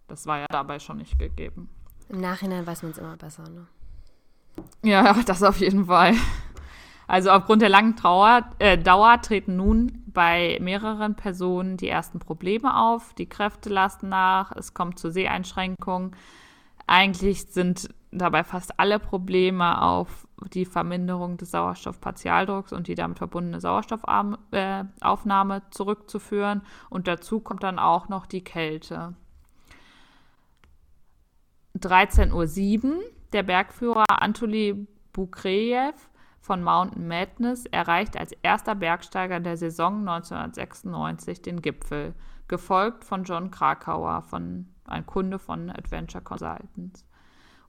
[0.07, 1.69] Das war ja dabei schon nicht gegeben.
[2.09, 3.67] Im Nachhinein weiß man es immer besser, ne?
[4.83, 6.15] Ja, das auf jeden Fall.
[7.07, 12.75] Also aufgrund der langen Trauer, äh, Dauer treten nun bei mehreren Personen die ersten Probleme
[12.75, 13.13] auf.
[13.13, 16.15] Die Kräfte lassen nach, es kommt zur Seheinschränkungen.
[16.87, 23.59] Eigentlich sind dabei fast alle Probleme auf die Verminderung des Sauerstoffpartialdrucks und die damit verbundene
[23.59, 26.61] Sauerstoffaufnahme zurückzuführen.
[26.89, 29.15] Und dazu kommt dann auch noch die Kälte.
[31.77, 33.03] 13.07 Uhr.
[33.33, 35.93] Der Bergführer Anatoly Bukrejew
[36.39, 42.13] von Mountain Madness erreicht als erster Bergsteiger der Saison 1996 den Gipfel,
[42.47, 47.05] gefolgt von John Krakauer, von, ein Kunde von Adventure Consultants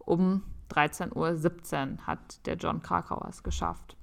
[0.06, 3.96] um 13.17 Uhr hat der John Krakauer es geschafft.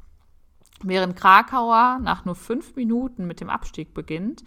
[0.81, 4.43] Während Krakauer nach nur fünf Minuten mit dem Abstieg beginnt,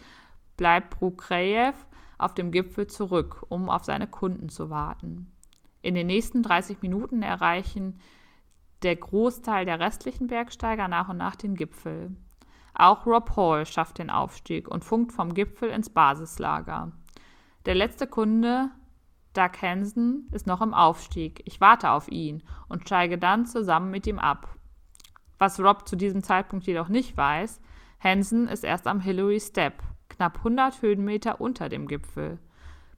[0.57, 1.75] bleibt Brukrejew
[2.19, 5.33] auf dem Gipfel zurück, um auf seine Kunden zu warten.
[5.83, 8.01] In den nächsten 30 Minuten erreichen
[8.83, 12.15] der Großteil der restlichen Bergsteiger nach und nach den Gipfel.
[12.75, 16.93] Auch Rob Hall schafft den Aufstieg und funkt vom Gipfel ins Basislager.
[17.65, 18.71] Der letzte Kunde
[19.37, 21.43] Doug Hansen ist noch im Aufstieg.
[21.45, 24.49] Ich warte auf ihn und steige dann zusammen mit ihm ab.
[25.39, 27.61] Was Rob zu diesem Zeitpunkt jedoch nicht weiß,
[28.01, 32.39] Hansen ist erst am Hillary Step, knapp 100 Höhenmeter unter dem Gipfel.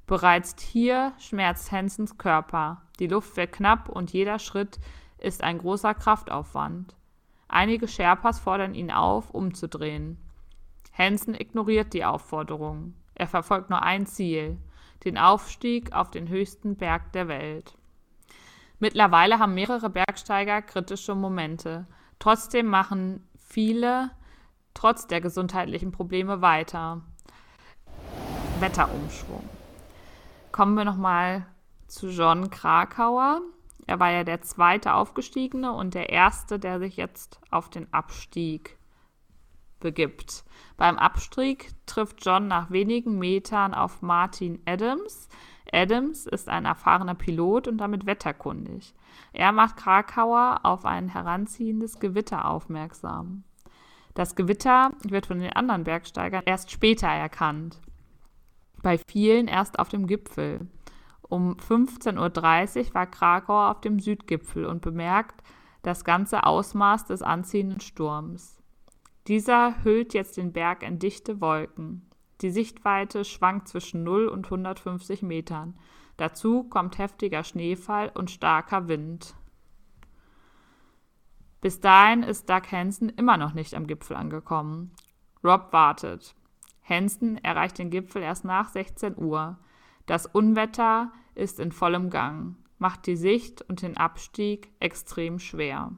[0.06, 2.82] Bereits hier schmerzt Hansens Körper.
[3.00, 4.78] Die Luft wird knapp und jeder Schritt
[5.18, 6.94] ist ein großer Kraftaufwand.
[7.48, 10.18] Einige Sherpas fordern ihn auf, umzudrehen.
[10.96, 12.94] Hansen ignoriert die Aufforderung.
[13.14, 14.58] Er verfolgt nur ein Ziel,
[15.04, 17.74] den Aufstieg auf den höchsten Berg der Welt.
[18.78, 21.86] Mittlerweile haben mehrere Bergsteiger kritische Momente.
[22.18, 24.10] Trotzdem machen viele
[24.74, 27.02] trotz der gesundheitlichen Probleme weiter.
[28.60, 29.48] Wetterumschwung.
[30.52, 31.46] Kommen wir nochmal
[31.88, 33.40] zu John Krakauer.
[33.86, 38.77] Er war ja der zweite Aufgestiegene und der erste, der sich jetzt auf den Abstieg
[39.80, 40.44] begibt.
[40.76, 45.28] Beim Abstieg trifft John nach wenigen Metern auf Martin Adams.
[45.72, 48.94] Adams ist ein erfahrener Pilot und damit wetterkundig.
[49.32, 53.44] Er macht Krakauer auf ein heranziehendes Gewitter aufmerksam.
[54.14, 57.80] Das Gewitter wird von den anderen Bergsteigern erst später erkannt.
[58.82, 60.66] Bei vielen erst auf dem Gipfel.
[61.22, 65.42] Um 15.30 Uhr war Krakauer auf dem Südgipfel und bemerkt
[65.82, 68.57] das ganze Ausmaß des anziehenden Sturms.
[69.28, 72.08] Dieser hüllt jetzt den Berg in dichte Wolken.
[72.40, 75.78] Die Sichtweite schwankt zwischen 0 und 150 Metern.
[76.16, 79.34] Dazu kommt heftiger Schneefall und starker Wind.
[81.60, 84.92] Bis dahin ist Doug Hansen immer noch nicht am Gipfel angekommen.
[85.44, 86.34] Rob wartet.
[86.82, 89.58] Hansen erreicht den Gipfel erst nach 16 Uhr.
[90.06, 95.92] Das Unwetter ist in vollem Gang, macht die Sicht und den Abstieg extrem schwer.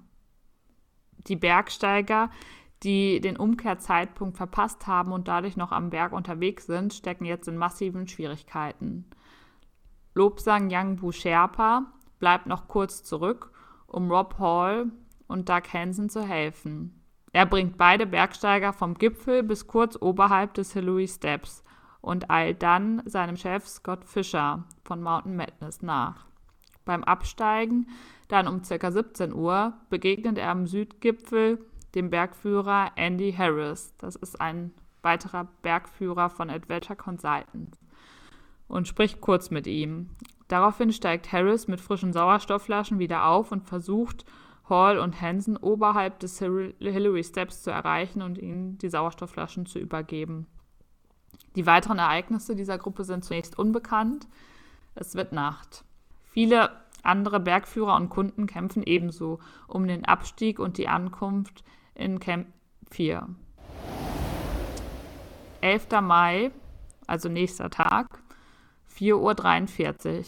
[1.29, 2.31] Die Bergsteiger,
[2.83, 7.57] die den Umkehrzeitpunkt verpasst haben und dadurch noch am Berg unterwegs sind, stecken jetzt in
[7.57, 9.05] massiven Schwierigkeiten.
[10.15, 13.53] Lobsang Yangbu Sherpa bleibt noch kurz zurück,
[13.87, 14.91] um Rob Hall
[15.27, 17.01] und Doug Hansen zu helfen.
[17.33, 21.63] Er bringt beide Bergsteiger vom Gipfel bis kurz oberhalb des Hillary Steps
[22.01, 26.27] und eilt dann seinem Chef Scott Fisher von Mountain Madness nach.
[26.85, 27.89] Beim Absteigen,
[28.29, 28.91] dann um ca.
[28.91, 33.95] 17 Uhr, begegnet er am Südgipfel dem Bergführer Andy Harris.
[33.99, 34.73] Das ist ein
[35.03, 37.79] weiterer Bergführer von Adventure Consultants.
[38.69, 40.11] Und spricht kurz mit ihm.
[40.49, 44.25] Daraufhin steigt Harris mit frischen Sauerstoffflaschen wieder auf und versucht,
[44.69, 50.47] Hall und Hansen oberhalb des Hillary Steps zu erreichen und ihnen die Sauerstoffflaschen zu übergeben.
[51.57, 54.29] Die weiteren Ereignisse dieser Gruppe sind zunächst unbekannt.
[54.95, 55.85] Es wird Nacht.
[56.25, 56.71] Viele
[57.03, 61.65] andere Bergführer und Kunden kämpfen ebenso um den Abstieg und die Ankunft
[62.01, 62.49] in Camp
[62.91, 63.29] 4.
[65.61, 65.87] 11.
[66.01, 66.51] Mai,
[67.07, 68.23] also nächster Tag,
[68.97, 70.25] 4.43 Uhr.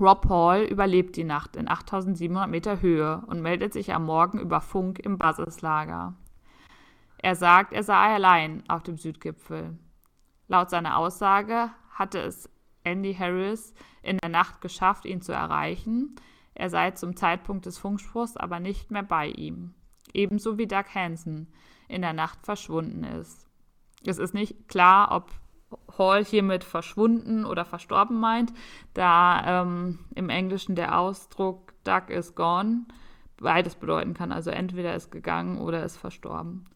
[0.00, 4.60] Rob Hall überlebt die Nacht in 8700 Meter Höhe und meldet sich am Morgen über
[4.60, 6.14] Funk im Basislager.
[7.18, 9.78] Er sagt, er sei allein auf dem Südgipfel.
[10.48, 12.50] Laut seiner Aussage hatte es
[12.82, 16.16] Andy Harris in der Nacht geschafft, ihn zu erreichen.
[16.54, 19.74] Er sei zum Zeitpunkt des Funkspruchs aber nicht mehr bei ihm
[20.14, 21.52] ebenso wie Doug Hansen
[21.88, 23.46] in der Nacht verschwunden ist.
[24.06, 25.30] Es ist nicht klar, ob
[25.98, 28.52] Hall hiermit verschwunden oder verstorben meint,
[28.94, 32.86] da ähm, im Englischen der Ausdruck Doug is gone
[33.36, 34.32] beides bedeuten kann.
[34.32, 36.66] Also entweder ist gegangen oder ist verstorben.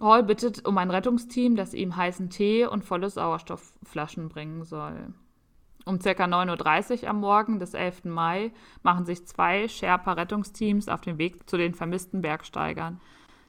[0.00, 5.12] Hall bittet um ein Rettungsteam, das ihm heißen Tee und volle Sauerstoffflaschen bringen soll.
[5.84, 6.10] Um ca.
[6.10, 8.04] 9.30 Uhr am Morgen des 11.
[8.04, 13.00] Mai machen sich zwei Sherpa-Rettungsteams auf den Weg zu den vermissten Bergsteigern.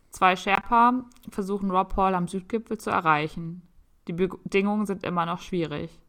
[0.09, 3.61] Zwei Sherpa versuchen Rob Hall am Südgipfel zu erreichen.
[4.07, 5.99] Die Bedingungen sind immer noch schwierig.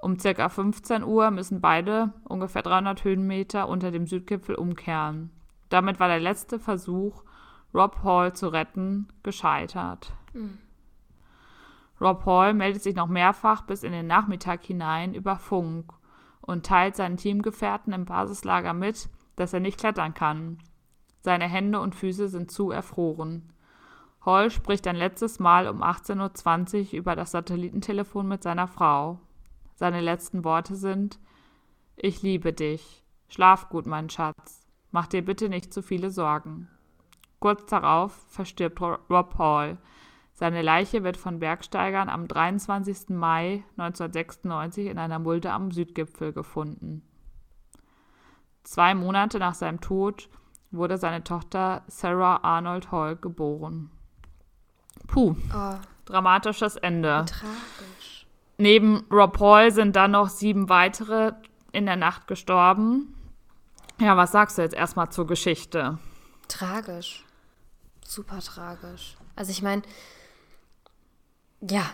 [0.00, 0.48] Um ca.
[0.48, 5.30] 15 Uhr müssen beide ungefähr 300 Höhenmeter unter dem Südgipfel umkehren.
[5.68, 7.24] Damit war der letzte Versuch,
[7.74, 10.12] Rob Hall zu retten, gescheitert.
[10.32, 10.58] Mhm.
[12.00, 15.92] Rob Hall meldet sich noch mehrfach bis in den Nachmittag hinein über Funk
[16.40, 20.58] und teilt seinen Teamgefährten im Basislager mit, dass er nicht klettern kann.
[21.20, 23.52] Seine Hände und Füße sind zu erfroren.
[24.24, 29.20] Hall spricht ein letztes Mal um 18.20 Uhr über das Satellitentelefon mit seiner Frau.
[29.74, 31.18] Seine letzten Worte sind
[31.96, 33.04] Ich liebe dich.
[33.28, 34.66] Schlaf gut, mein Schatz.
[34.90, 36.68] Mach dir bitte nicht zu viele Sorgen.
[37.40, 39.78] Kurz darauf verstirbt Rob Hall,
[40.36, 43.08] seine Leiche wird von Bergsteigern am 23.
[43.08, 47.02] Mai 1996 in einer Mulde am Südgipfel gefunden.
[48.62, 50.28] Zwei Monate nach seinem Tod
[50.70, 53.90] wurde seine Tochter Sarah Arnold Hall geboren.
[55.06, 55.74] Puh, oh.
[56.04, 57.24] dramatisches Ende.
[57.26, 58.26] Tragisch.
[58.58, 61.32] Neben Rob Hall sind dann noch sieben weitere
[61.72, 63.14] in der Nacht gestorben.
[63.98, 65.98] Ja, was sagst du jetzt erstmal zur Geschichte?
[66.48, 67.24] Tragisch.
[68.04, 69.16] Super tragisch.
[69.34, 69.80] Also ich meine,
[71.60, 71.84] ja,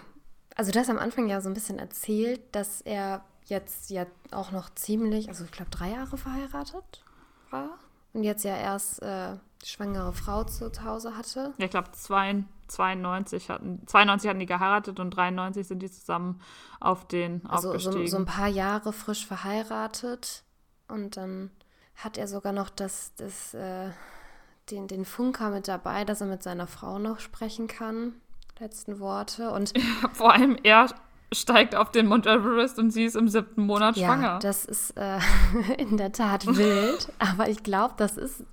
[0.57, 4.71] also das am Anfang ja so ein bisschen erzählt, dass er jetzt ja auch noch
[4.75, 7.05] ziemlich, also ich glaube drei Jahre verheiratet
[7.51, 7.79] war
[8.13, 11.55] und jetzt ja erst äh, die schwangere Frau zu Hause hatte.
[11.59, 16.41] Ja, ich glaube 92 hatten, 92 hatten die geheiratet und 93 sind die zusammen
[16.81, 18.07] auf den also aufgestiegen.
[18.07, 20.45] So, so ein paar Jahre frisch verheiratet
[20.89, 21.51] und dann
[21.97, 23.91] hat er sogar noch das, das, äh,
[24.71, 28.15] den, den Funker mit dabei, dass er mit seiner Frau noch sprechen kann
[28.63, 29.51] letzten Worte.
[29.51, 30.89] Und ja, vor allem er
[31.33, 34.39] steigt auf den Mount Everest und sie ist im siebten Monat ja, schwanger.
[34.41, 35.19] Das ist äh,
[35.79, 38.45] in der Tat wild, aber ich glaube, das ist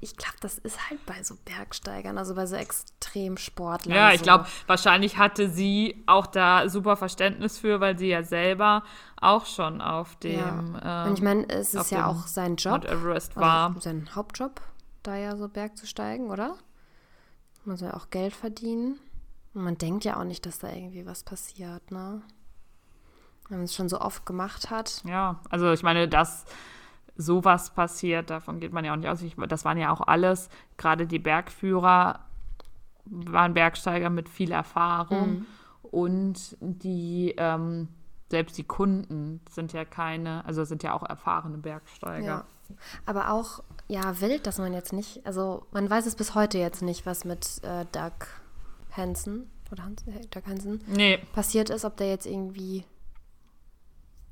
[0.00, 3.96] ich glaube, das ist halt bei so Bergsteigern, also bei so Extremsportlern.
[3.96, 8.84] Ja, ich glaube, wahrscheinlich hatte sie auch da super Verständnis für, weil sie ja selber
[9.20, 10.38] auch schon auf dem.
[10.38, 11.04] Ja.
[11.04, 13.70] ähm, Und ich meine, es auf ist ja auch sein Job, Mount Everest war.
[13.70, 14.60] also sein Hauptjob,
[15.02, 16.54] da ja so Berg zu steigen, oder?
[17.64, 19.00] Man soll auch Geld verdienen.
[19.54, 22.22] Und man denkt ja auch nicht, dass da irgendwie was passiert, ne?
[23.48, 25.02] Wenn man es schon so oft gemacht hat.
[25.04, 26.44] Ja, also ich meine, dass
[27.16, 29.22] sowas passiert, davon geht man ja auch nicht aus.
[29.22, 32.20] Ich, das waren ja auch alles, gerade die Bergführer
[33.04, 35.46] waren Bergsteiger mit viel Erfahrung Mhm.
[35.82, 37.88] und die, ähm,
[38.30, 42.24] selbst die Kunden sind ja keine, also sind ja auch erfahrene Bergsteiger.
[42.26, 42.44] Ja.
[43.04, 46.80] Aber auch, ja, wild, dass man jetzt nicht, also man weiß es bis heute jetzt
[46.80, 48.26] nicht, was mit äh, Doug
[48.96, 52.84] Hansen oder Hans, äh, Doug Hansen Nee, passiert ist, ob der jetzt irgendwie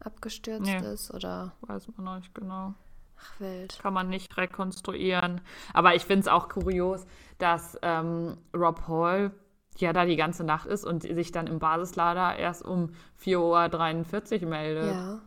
[0.01, 0.92] abgestürzt Nee.
[0.92, 2.75] ist oder weiß man noch nicht genau.
[3.18, 3.79] ach wild.
[3.81, 5.40] Kann man nicht rekonstruieren.
[5.72, 7.07] Aber ich finde es auch kurios,
[7.38, 9.31] dass ähm, Rob Hall
[9.79, 12.90] ja da die ganze Nacht ist und sich dann im Basislader erst um
[13.25, 14.92] 4.43 Uhr meldet.
[14.94, 15.20] Ja.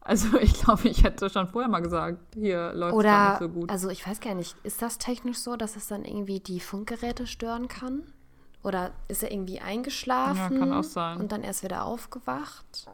[0.00, 3.70] Also ich glaube, ich hätte schon vorher mal gesagt, hier läuft es nicht so gut.
[3.70, 7.26] also ich weiß gar nicht, ist das technisch so, dass es dann irgendwie die Funkgeräte
[7.26, 8.02] stören kann?
[8.62, 10.36] Oder ist er irgendwie eingeschlafen?
[10.54, 11.18] Ja, kann auch sein.
[11.18, 12.86] Und dann erst wieder aufgewacht?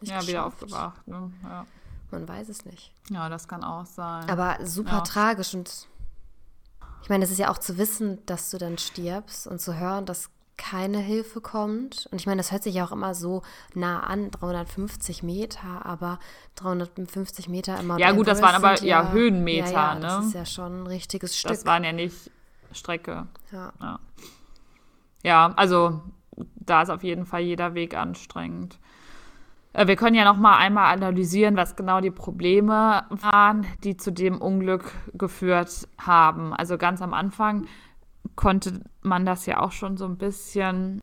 [0.00, 0.46] Ja, wieder geschafft?
[0.62, 1.08] aufgewacht.
[1.08, 1.30] Ne?
[1.44, 1.66] Ja.
[2.10, 2.92] Man weiß es nicht.
[3.10, 4.28] ja, das kann auch sein.
[4.30, 5.00] Aber super Ja.
[5.02, 5.86] tragisch und
[7.02, 10.04] ich meine, es ist ja auch zu wissen, dass du dann stirbst und zu hören,
[10.04, 12.08] dass keine Hilfe kommt.
[12.10, 13.42] Und ich meine, das hört sich ja auch immer so
[13.74, 16.18] nah an, 350 Meter, aber
[16.56, 20.00] 350 Meter im Mount Ja, gut, das waren aber sind ja Höhenmeter, ja, ja, ne?
[20.00, 21.50] Das ist ja schon ein richtiges Stück.
[21.52, 22.30] das waren ja nicht
[22.72, 23.26] Strecke.
[23.52, 24.00] ja.
[25.28, 25.52] Ja.
[25.56, 26.00] also
[26.34, 28.78] da ist auf jeden Fall jeder Weg anstrengend.
[29.72, 34.10] Äh, Wir können ja noch mal einmal analysieren, was genau die Probleme waren, die zu
[34.10, 36.54] dem Unglück geführt haben.
[36.54, 37.66] Also ganz am Anfang
[38.36, 41.02] konnte man das ja auch schon so ein bisschen,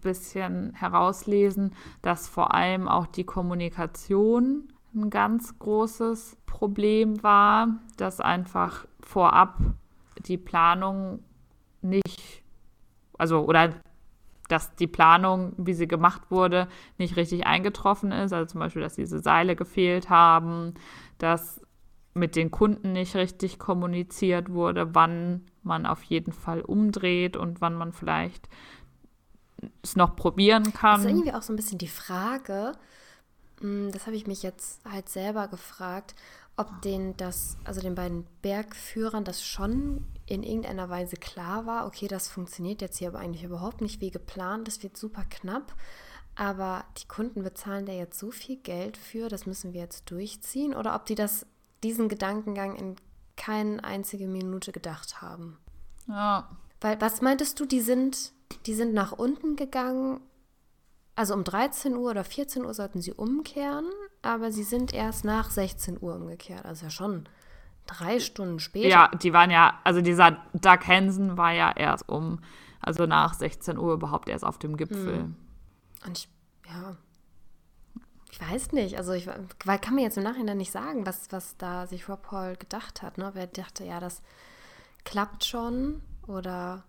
[0.00, 8.86] bisschen herauslesen, dass vor allem auch die Kommunikation ein ganz großes Problem war, dass einfach
[9.00, 9.58] vorab
[10.26, 11.20] die Planung
[11.82, 12.39] nicht,
[13.20, 13.74] also oder
[14.48, 16.66] dass die Planung, wie sie gemacht wurde,
[16.98, 18.32] nicht richtig eingetroffen ist.
[18.32, 20.74] Also zum Beispiel, dass diese Seile gefehlt haben,
[21.18, 21.60] dass
[22.14, 27.74] mit den Kunden nicht richtig kommuniziert wurde, wann man auf jeden Fall umdreht und wann
[27.76, 28.48] man vielleicht
[29.82, 31.08] es noch probieren Das ist kann.
[31.08, 32.72] irgendwie auch so ein bisschen die Frage,
[33.60, 36.16] mh, das habe ich mich jetzt halt selber gefragt,
[36.56, 42.06] ob den das, also den beiden Bergführern das schon in irgendeiner Weise klar war, okay,
[42.06, 45.74] das funktioniert jetzt hier aber eigentlich überhaupt nicht wie geplant, das wird super knapp,
[46.36, 50.74] aber die Kunden bezahlen da jetzt so viel Geld für, das müssen wir jetzt durchziehen,
[50.74, 51.46] oder ob die das,
[51.82, 52.96] diesen Gedankengang in
[53.36, 55.58] keine einzige Minute gedacht haben.
[56.06, 56.48] Ja.
[56.80, 58.32] Weil, was meintest du, die sind,
[58.66, 60.20] die sind nach unten gegangen,
[61.16, 63.90] also um 13 Uhr oder 14 Uhr sollten sie umkehren,
[64.22, 66.64] aber sie sind erst nach 16 Uhr umgekehrt.
[66.64, 67.28] Also ja schon
[67.98, 68.88] drei Stunden später.
[68.88, 72.40] Ja, die waren ja, also dieser Doug Hansen war ja erst um,
[72.80, 75.34] also nach 16 Uhr überhaupt erst auf dem Gipfel.
[76.06, 76.28] Und ich,
[76.68, 76.96] ja,
[78.30, 78.96] ich weiß nicht.
[78.96, 79.28] Also ich
[79.64, 83.02] weil kann mir jetzt im Nachhinein nicht sagen, was, was da sich Rob Hall gedacht
[83.02, 83.18] hat.
[83.18, 83.30] Ne?
[83.34, 84.22] Wer dachte, ja, das
[85.04, 86.84] klappt schon oder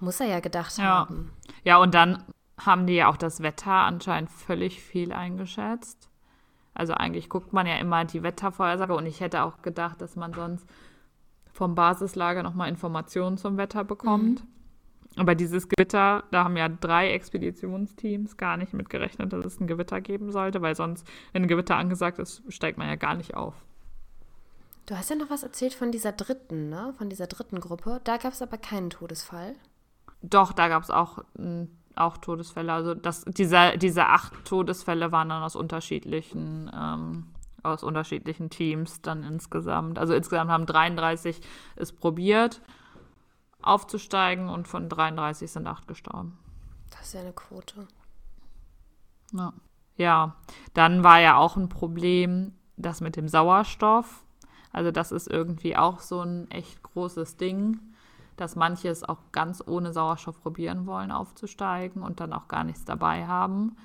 [0.00, 0.84] muss er ja gedacht Ja.
[0.84, 1.32] haben.
[1.64, 2.22] Ja, und dann
[2.58, 6.07] haben die ja auch das Wetter anscheinend völlig viel eingeschätzt.
[6.78, 10.32] Also eigentlich guckt man ja immer die Wettervorhersage und ich hätte auch gedacht, dass man
[10.32, 10.66] sonst
[11.52, 14.44] vom Basislager nochmal Informationen zum Wetter bekommt.
[15.16, 19.66] Aber dieses Gewitter, da haben ja drei Expeditionsteams gar nicht mit gerechnet, dass es ein
[19.66, 23.34] Gewitter geben sollte, weil sonst, wenn ein Gewitter angesagt ist, steigt man ja gar nicht
[23.34, 23.54] auf.
[24.86, 26.94] Du hast ja noch was erzählt von dieser dritten, ne?
[26.96, 28.00] Von dieser dritten Gruppe.
[28.04, 29.54] Da gab es aber keinen Todesfall.
[30.22, 31.64] Doch, da gab es auch, mm,
[31.98, 32.72] auch Todesfälle.
[32.72, 37.26] Also das, diese, diese acht Todesfälle waren dann aus unterschiedlichen, ähm,
[37.62, 39.98] aus unterschiedlichen Teams dann insgesamt.
[39.98, 41.40] Also insgesamt haben 33
[41.76, 42.60] es probiert
[43.62, 46.38] aufzusteigen und von 33 sind acht gestorben.
[46.90, 47.86] Das ist ja eine Quote.
[49.32, 49.52] Ja.
[49.96, 50.36] ja,
[50.72, 54.24] dann war ja auch ein Problem, das mit dem Sauerstoff.
[54.72, 57.80] Also das ist irgendwie auch so ein echt großes Ding,
[58.40, 62.84] dass manche es auch ganz ohne Sauerstoff probieren wollen, aufzusteigen und dann auch gar nichts
[62.84, 63.76] dabei haben.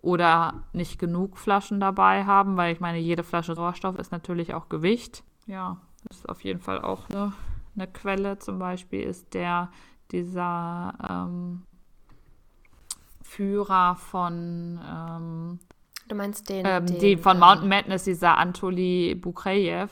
[0.00, 4.68] Oder nicht genug Flaschen dabei haben, weil ich meine, jede Flasche Sauerstoff ist natürlich auch
[4.68, 5.24] Gewicht.
[5.46, 7.32] Ja, das ist auf jeden Fall auch eine,
[7.74, 8.38] eine Quelle.
[8.38, 9.70] Zum Beispiel ist der,
[10.10, 11.62] dieser ähm,
[13.22, 15.58] Führer von ähm,
[16.08, 19.88] Du meinst den, ähm, den die von Mountain Madness, dieser Anatoly Bukrejew,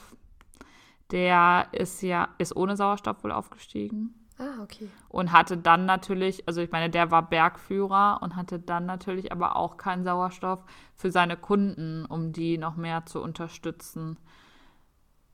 [1.13, 4.15] der ist ja, ist ohne Sauerstoff wohl aufgestiegen.
[4.39, 4.89] Ah, okay.
[5.09, 9.57] Und hatte dann natürlich, also ich meine, der war Bergführer und hatte dann natürlich aber
[9.57, 10.65] auch keinen Sauerstoff
[10.97, 14.19] für seine Kunden, um die noch mehr zu unterstützen.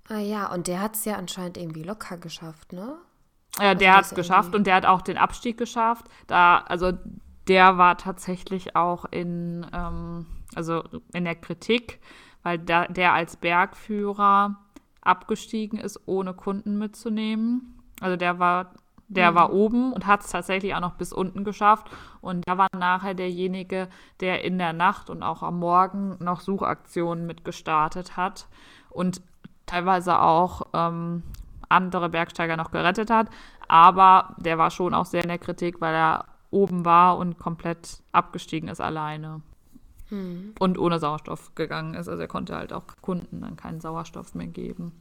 [0.09, 2.97] Ah ja, und der hat es ja anscheinend irgendwie locker geschafft, ne?
[3.61, 6.07] Ja, der hat es geschafft und der hat auch den Abstieg geschafft.
[6.27, 6.93] Da, also
[7.49, 12.01] der war tatsächlich auch in, ähm, also in der Kritik,
[12.43, 14.57] weil der, der als Bergführer
[15.01, 17.81] abgestiegen ist, ohne Kunden mitzunehmen.
[18.01, 18.75] Also der war,
[19.09, 19.35] der mhm.
[19.37, 21.91] war oben und hat es tatsächlich auch noch bis unten geschafft.
[22.21, 23.89] Und da war nachher derjenige,
[24.21, 28.49] der in der Nacht und auch am Morgen noch Suchaktionen mit gestartet hat
[28.91, 29.23] und
[29.67, 31.23] teilweise auch ähm,
[31.69, 33.29] andere Bergsteiger noch gerettet hat.
[33.69, 38.03] Aber der war schon auch sehr in der Kritik, weil er oben war und komplett
[38.13, 39.43] abgestiegen ist alleine.
[40.09, 40.55] Hm.
[40.59, 42.09] Und ohne Sauerstoff gegangen ist.
[42.09, 44.93] Also er konnte halt auch Kunden dann keinen Sauerstoff mehr geben.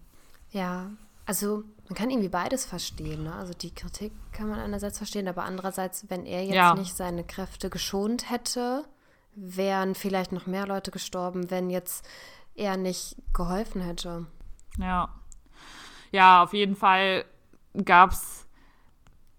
[0.51, 0.91] Ja,
[1.26, 3.24] also man kann irgendwie beides verstehen.
[3.24, 3.34] Ne?
[3.34, 6.74] Also die Kritik kann man einerseits verstehen, aber andererseits, wenn er jetzt ja.
[6.74, 8.86] nicht seine Kräfte geschont hätte,
[9.36, 12.08] wären vielleicht noch mehr Leute gestorben, wenn jetzt
[12.55, 14.26] er nicht geholfen hätte.
[14.80, 15.10] Ja.
[16.12, 17.26] Ja, auf jeden Fall
[17.86, 18.47] gab es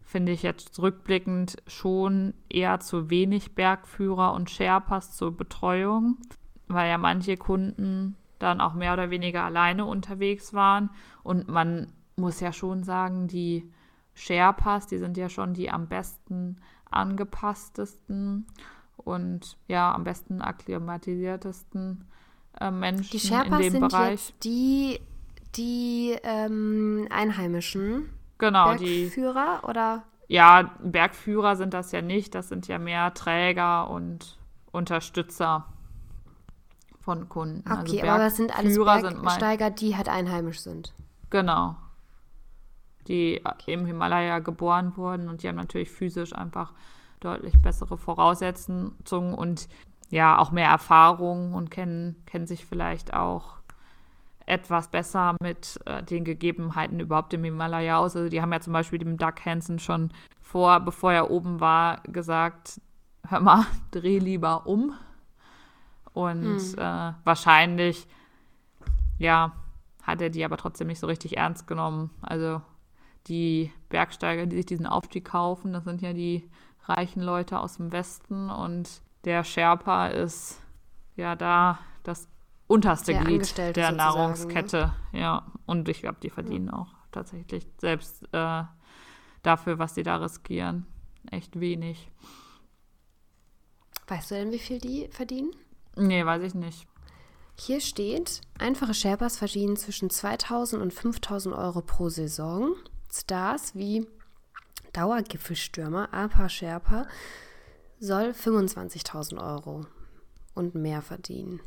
[0.09, 6.17] finde ich jetzt rückblickend schon eher zu wenig Bergführer und Sherpas zur Betreuung,
[6.67, 10.89] weil ja manche Kunden dann auch mehr oder weniger alleine unterwegs waren.
[11.23, 13.71] Und man muss ja schon sagen, die
[14.15, 16.57] Sherpas, die sind ja schon die am besten
[16.91, 18.47] angepasstesten
[18.97, 22.07] und ja, am besten akklimatisiertesten
[22.59, 24.29] äh, Menschen die Sherpas in dem sind Bereich.
[24.31, 25.01] Jetzt die,
[25.55, 28.09] die ähm, Einheimischen.
[28.39, 30.03] Genau, Bergführer die, oder?
[30.29, 34.39] Ja, Bergführer sind das ja nicht, das sind ja mehr Träger und
[34.71, 35.67] Unterstützer
[37.01, 37.67] von Kunden.
[37.69, 40.95] Also okay, also aber das sind alles Bergsteiger, die halt einheimisch sind.
[41.31, 41.77] Genau.
[43.07, 43.73] Die okay.
[43.73, 46.75] im Himalaya geboren wurden und die haben natürlich physisch einfach
[47.21, 49.69] deutlich bessere Voraussetzungen und
[50.11, 53.58] ja, auch mehr Erfahrung und kennen, kennen sich vielleicht auch
[54.49, 58.17] etwas besser mit äh, den Gegebenheiten überhaupt im Himalaya aus.
[58.17, 62.03] Also die haben ja zum Beispiel dem Doug Hansen schon vor, bevor er oben war,
[62.05, 62.81] gesagt,
[63.27, 64.95] hör mal, dreh lieber um.
[66.13, 66.79] Und hm.
[66.79, 68.09] äh, wahrscheinlich,
[69.19, 69.53] ja,
[70.03, 72.11] hat er die aber trotzdem nicht so richtig ernst genommen.
[72.23, 72.63] Also
[73.27, 76.49] die Bergsteiger, die sich diesen Aufstieg kaufen, das sind ja die
[76.85, 80.63] reichen Leute aus dem Westen und der Sherpa ist
[81.17, 82.29] ja da das
[82.69, 83.97] unterste der Glied der ne?
[83.97, 84.95] Nahrungskette.
[85.13, 86.75] Ja, und ich glaube, die verdienen ja.
[86.75, 88.63] auch tatsächlich selbst äh,
[89.43, 90.87] dafür, was sie da riskieren,
[91.31, 92.11] echt wenig.
[94.07, 95.51] Weißt du denn, wie viel die verdienen?
[95.97, 96.87] Nee, weiß ich nicht.
[97.57, 102.75] Hier steht, einfache Sherpas verdienen zwischen 2000 und 5000 Euro pro Saison.
[103.11, 104.07] Stars wie
[104.93, 107.07] Dauergipfelstürmer, Apa Sherpa,
[107.99, 109.87] soll 25.000 Euro
[110.59, 111.61] und mehr verdienen.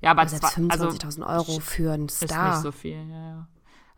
[0.00, 2.48] Ja, aber also 25.000 also, Euro für einen Star.
[2.48, 3.48] Ist nicht so viel, ja, ja.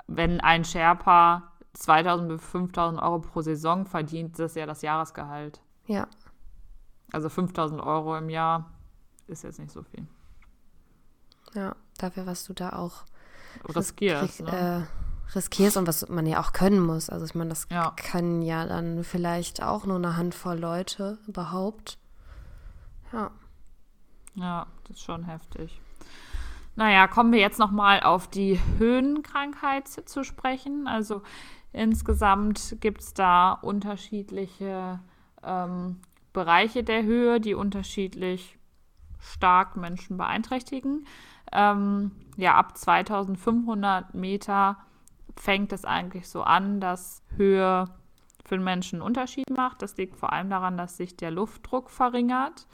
[0.07, 5.61] Wenn ein Sherpa 2.000 bis 5.000 Euro pro Saison verdient, das ist ja das Jahresgehalt.
[5.87, 6.07] Ja.
[7.12, 8.70] Also 5.000 Euro im Jahr
[9.26, 10.07] ist jetzt nicht so viel.
[11.55, 13.05] Ja, dafür, was du da auch
[13.74, 14.87] riskierst, risk, ne?
[14.87, 17.11] äh, riskierst und was man ja auch können muss.
[17.11, 17.95] Also ich meine, das ja.
[18.11, 21.99] können ja dann vielleicht auch nur eine Handvoll Leute überhaupt.
[23.12, 23.30] Ja.
[24.37, 25.80] Ja, das ist schon heftig.
[26.76, 30.87] Naja, kommen wir jetzt nochmal auf die Höhenkrankheit zu sprechen.
[30.87, 31.22] Also
[31.72, 35.01] insgesamt gibt es da unterschiedliche
[35.43, 36.01] ähm,
[36.34, 38.59] Bereiche der Höhe, die unterschiedlich
[39.18, 41.07] stark Menschen beeinträchtigen.
[41.51, 44.76] Ähm, ja, ab 2500 Meter
[45.34, 47.87] fängt es eigentlich so an, dass Höhe
[48.45, 49.80] für den Menschen einen Unterschied macht.
[49.80, 52.66] Das liegt vor allem daran, dass sich der Luftdruck verringert.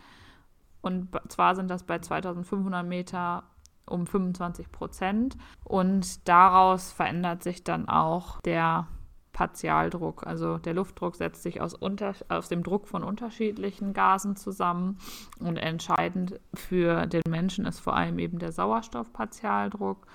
[0.82, 3.44] Und zwar sind das bei 2500 Meter
[3.86, 5.36] um 25 Prozent.
[5.64, 8.88] Und daraus verändert sich dann auch der
[9.32, 10.26] Partialdruck.
[10.26, 14.98] Also der Luftdruck setzt sich aus, unter, aus dem Druck von unterschiedlichen Gasen zusammen.
[15.38, 20.06] Und entscheidend für den Menschen ist vor allem eben der Sauerstoffpartialdruck.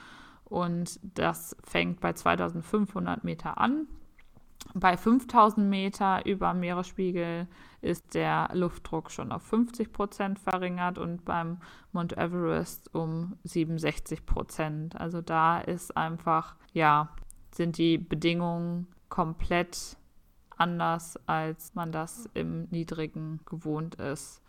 [0.43, 3.87] Und das fängt bei 2500 Meter an
[4.73, 7.47] bei 5000 Meter über Meeresspiegel
[7.81, 11.59] ist der Luftdruck schon auf 50 Prozent verringert und beim
[11.91, 14.99] Mount Everest um 67 Prozent.
[14.99, 17.09] Also da ist einfach, ja,
[17.53, 19.97] sind die Bedingungen komplett
[20.57, 24.41] anders, als man das im Niedrigen gewohnt ist.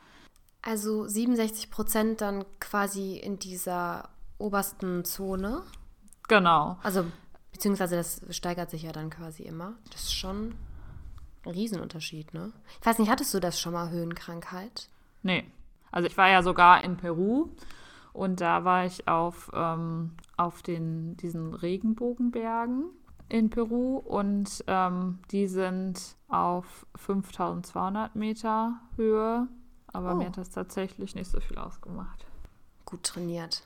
[0.62, 4.08] Also 67 Prozent dann quasi in dieser
[4.38, 5.62] obersten Zone.
[6.28, 6.78] Genau.
[6.82, 7.04] Also
[7.58, 9.74] Beziehungsweise das steigert sich ja dann quasi immer.
[9.90, 10.54] Das ist schon
[11.46, 12.52] Riesenunterschied, ne?
[12.80, 14.88] Ich weiß nicht, hattest du das schon mal, Höhenkrankheit?
[15.22, 15.44] Nee.
[15.90, 17.48] Also ich war ja sogar in Peru
[18.12, 22.84] und da war ich auf, ähm, auf den, diesen Regenbogenbergen
[23.28, 29.48] in Peru und ähm, die sind auf 5200 Meter Höhe.
[29.92, 30.16] Aber oh.
[30.16, 32.26] mir hat das tatsächlich nicht so viel ausgemacht.
[32.84, 33.62] Gut trainiert.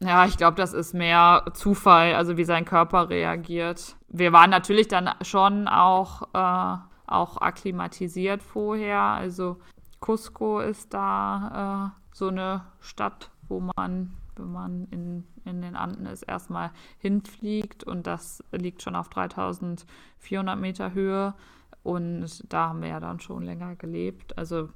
[0.00, 3.96] Ja, ich glaube, das ist mehr Zufall, also wie sein Körper reagiert.
[4.08, 6.78] Wir waren natürlich dann schon auch, äh,
[7.08, 9.00] auch akklimatisiert vorher.
[9.00, 9.58] Also
[10.00, 16.06] Cusco ist da äh, so eine Stadt, wo man, wenn man in, in den Anden
[16.06, 21.34] ist, erstmal hinfliegt und das liegt schon auf 3400 Meter Höhe.
[21.82, 24.36] Und da haben wir ja dann schon länger gelebt.
[24.36, 24.68] Also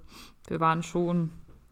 [0.47, 1.31] wir waren schon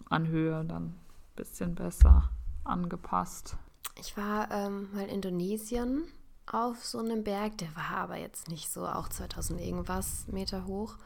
[0.09, 1.01] an Höhe dann ein
[1.37, 2.31] bisschen besser
[2.65, 3.57] angepasst.
[3.99, 6.05] Ich war ähm, mal in Indonesien
[6.53, 10.96] auf so einem Berg, der war aber jetzt nicht so auch 2000 irgendwas Meter hoch.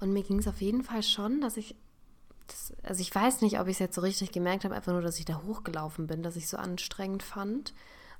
[0.00, 1.76] Und mir ging es auf jeden Fall schon, dass ich,
[2.46, 5.02] das, also ich weiß nicht, ob ich es jetzt so richtig gemerkt habe, einfach nur,
[5.02, 7.74] dass ich da hochgelaufen bin, dass ich so anstrengend fand.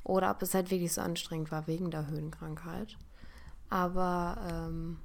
[0.05, 2.97] Oder ob es halt wirklich so anstrengend war wegen der Höhenkrankheit.
[3.69, 4.99] Aber ähm,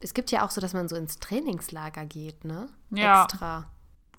[0.00, 2.68] es gibt ja auch so, dass man so ins Trainingslager geht, ne?
[2.90, 3.24] Ja.
[3.24, 3.66] Extra.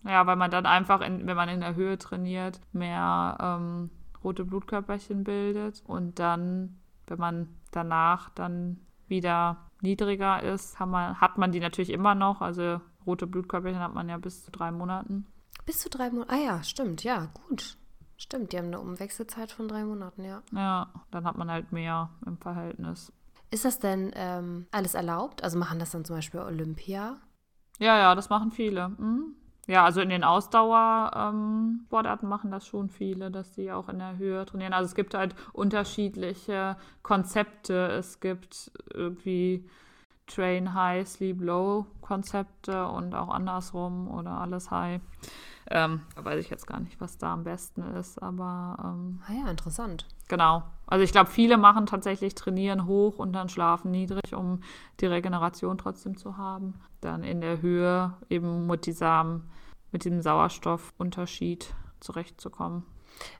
[0.05, 3.89] Ja, weil man dann einfach, in, wenn man in der Höhe trainiert, mehr ähm,
[4.23, 11.51] rote Blutkörperchen bildet und dann, wenn man danach dann wieder niedriger ist, man, hat man
[11.51, 12.41] die natürlich immer noch.
[12.41, 15.25] Also rote Blutkörperchen hat man ja bis zu drei Monaten.
[15.65, 16.31] Bis zu drei Monaten?
[16.31, 17.77] Ah ja, stimmt, ja, gut.
[18.17, 20.41] Stimmt, die haben eine Umwechselzeit von drei Monaten, ja.
[20.53, 23.11] Ja, dann hat man halt mehr im Verhältnis.
[23.51, 25.43] Ist das denn ähm, alles erlaubt?
[25.43, 27.17] Also machen das dann zum Beispiel Olympia?
[27.79, 28.89] Ja, ja, das machen viele.
[28.89, 29.35] Mhm.
[29.67, 34.17] Ja, also in den Ausdauersportarten ähm, machen das schon viele, dass die auch in der
[34.17, 34.73] Höhe trainieren.
[34.73, 37.87] Also es gibt halt unterschiedliche Konzepte.
[37.87, 39.65] Es gibt irgendwie
[40.27, 44.99] Train High, Sleep Low Konzepte und auch andersrum oder alles High.
[45.75, 48.77] Ähm, da weiß ich jetzt gar nicht, was da am besten ist, aber.
[48.83, 50.05] Ähm, ah ja, interessant.
[50.27, 50.61] Genau.
[50.85, 54.61] Also ich glaube, viele machen tatsächlich trainieren hoch und dann schlafen niedrig, um
[54.99, 56.75] die Regeneration trotzdem zu haben.
[57.01, 59.41] Dann in der Höhe eben mit, dieser,
[59.91, 62.83] mit diesem Sauerstoffunterschied zurechtzukommen.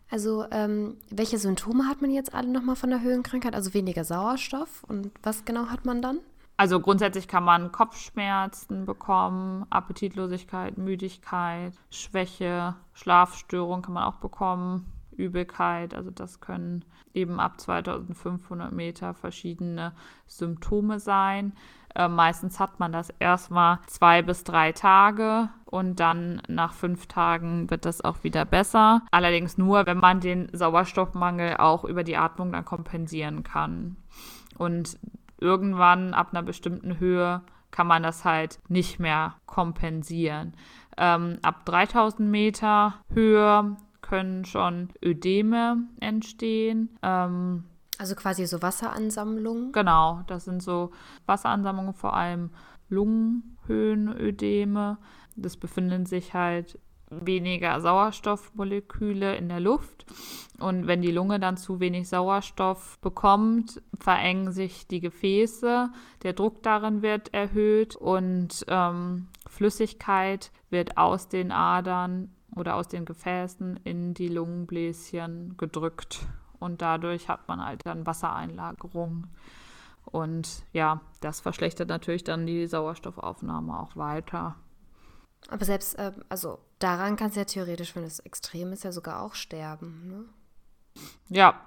[0.10, 3.54] Also ähm, welche Symptome hat man jetzt alle nochmal von der Höhenkrankheit?
[3.54, 6.18] Also weniger Sauerstoff und was genau hat man dann?
[6.56, 14.86] Also grundsätzlich kann man Kopfschmerzen bekommen, Appetitlosigkeit, Müdigkeit, Schwäche, Schlafstörung kann man auch bekommen,
[15.18, 15.94] Übelkeit.
[15.94, 19.94] Also das können eben ab 2500 Meter verschiedene
[20.28, 21.54] Symptome sein.
[21.96, 27.70] Äh, meistens hat man das erstmal zwei bis drei Tage und dann nach fünf Tagen
[27.70, 29.04] wird das auch wieder besser.
[29.12, 33.98] Allerdings nur, wenn man den Sauerstoffmangel auch über die Atmung dann kompensieren kann.
[34.58, 34.98] Und
[35.44, 40.56] irgendwann ab einer bestimmten Höhe kann man das halt nicht mehr kompensieren.
[40.98, 46.98] Ähm, ab 3000 Meter Höhe können schon Ödeme entstehen.
[47.02, 47.66] Ähm,
[47.98, 49.72] also quasi so Wasseransammlungen?
[49.72, 50.92] Genau, das sind so
[51.26, 52.52] Wasseransammlungen, vor allem
[52.90, 54.98] Lungenhöhenödeme.
[55.36, 56.80] Das befinden sich halt
[57.22, 60.06] weniger Sauerstoffmoleküle in der Luft.
[60.60, 65.90] Und wenn die Lunge dann zu wenig Sauerstoff bekommt, verengen sich die Gefäße,
[66.24, 73.06] der Druck darin wird erhöht und ähm, Flüssigkeit wird aus den Adern oder aus den
[73.06, 76.28] Gefäßen in die Lungenbläschen gedrückt.
[76.60, 79.28] Und dadurch hat man halt dann Wassereinlagerung.
[80.06, 84.56] Und ja, das verschlechtert natürlich dann die Sauerstoffaufnahme auch weiter.
[85.50, 89.22] Aber selbst, äh, also daran kannst du ja theoretisch, wenn es extrem ist, ja sogar
[89.22, 90.08] auch sterben.
[90.08, 90.26] Ne?
[91.30, 91.62] Ja,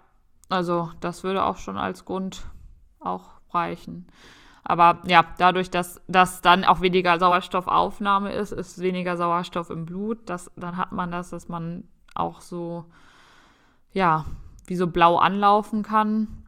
[0.49, 2.47] also das würde auch schon als Grund
[3.01, 4.07] auch reichen.
[4.63, 10.19] Aber ja, dadurch, dass das dann auch weniger Sauerstoffaufnahme ist, ist weniger Sauerstoff im Blut,
[10.29, 12.85] das, dann hat man das, dass man auch so,
[13.93, 14.25] ja,
[14.67, 16.43] wie so blau anlaufen kann.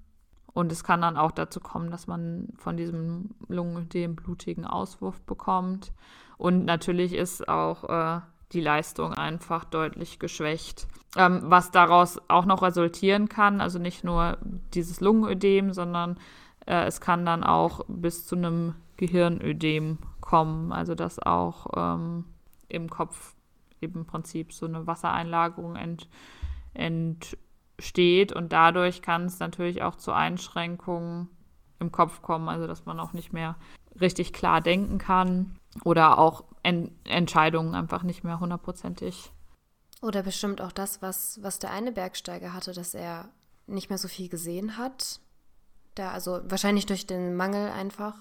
[0.53, 5.93] Und es kann dann auch dazu kommen, dass man von diesem Lungenödem blutigen Auswurf bekommt.
[6.37, 8.21] Und natürlich ist auch äh,
[8.53, 10.87] die Leistung einfach deutlich geschwächt.
[11.17, 14.39] Ähm, was daraus auch noch resultieren kann, also nicht nur
[14.75, 16.19] dieses Lungenödem, sondern
[16.67, 22.25] äh, es kann dann auch bis zu einem Gehirnödem kommen, also dass auch ähm,
[22.69, 23.35] im Kopf
[23.81, 26.09] eben im Prinzip so eine Wassereinlagerung ent,
[26.75, 28.33] entsteht.
[28.33, 31.29] Und dadurch kann es natürlich auch zu Einschränkungen
[31.79, 33.57] im Kopf kommen, also dass man auch nicht mehr
[34.01, 39.33] richtig klar denken kann oder auch en Entscheidungen einfach nicht mehr hundertprozentig.
[40.01, 43.29] Oder bestimmt auch das, was, was der eine Bergsteiger hatte, dass er
[43.67, 45.21] nicht mehr so viel gesehen hat
[45.95, 48.15] Da, also wahrscheinlich durch den Mangel einfach.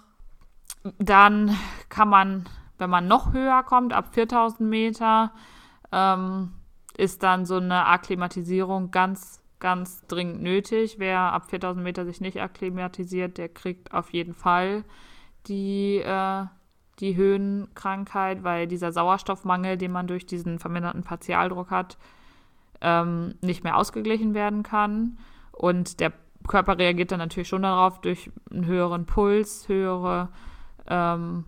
[0.97, 1.55] Dann
[1.89, 5.32] kann man, wenn man noch höher kommt, ab 4000 Meter,
[5.91, 6.53] ähm,
[6.97, 10.95] ist dann so eine Akklimatisierung ganz, ganz dringend nötig.
[10.97, 14.84] Wer ab 4000 Meter sich nicht akklimatisiert, der kriegt auf jeden Fall
[15.47, 16.45] die, äh,
[17.00, 21.98] die Höhenkrankheit, weil dieser Sauerstoffmangel, den man durch diesen verminderten Partialdruck hat,
[22.82, 25.18] ähm, nicht mehr ausgeglichen werden kann.
[25.52, 26.14] Und der
[26.48, 30.30] Körper reagiert dann natürlich schon darauf durch einen höheren Puls, höhere,
[30.88, 31.45] ähm,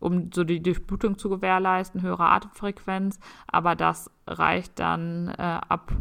[0.00, 3.20] um so die Durchblutung zu gewährleisten, höhere Atemfrequenz.
[3.46, 5.92] Aber das reicht dann äh, ab,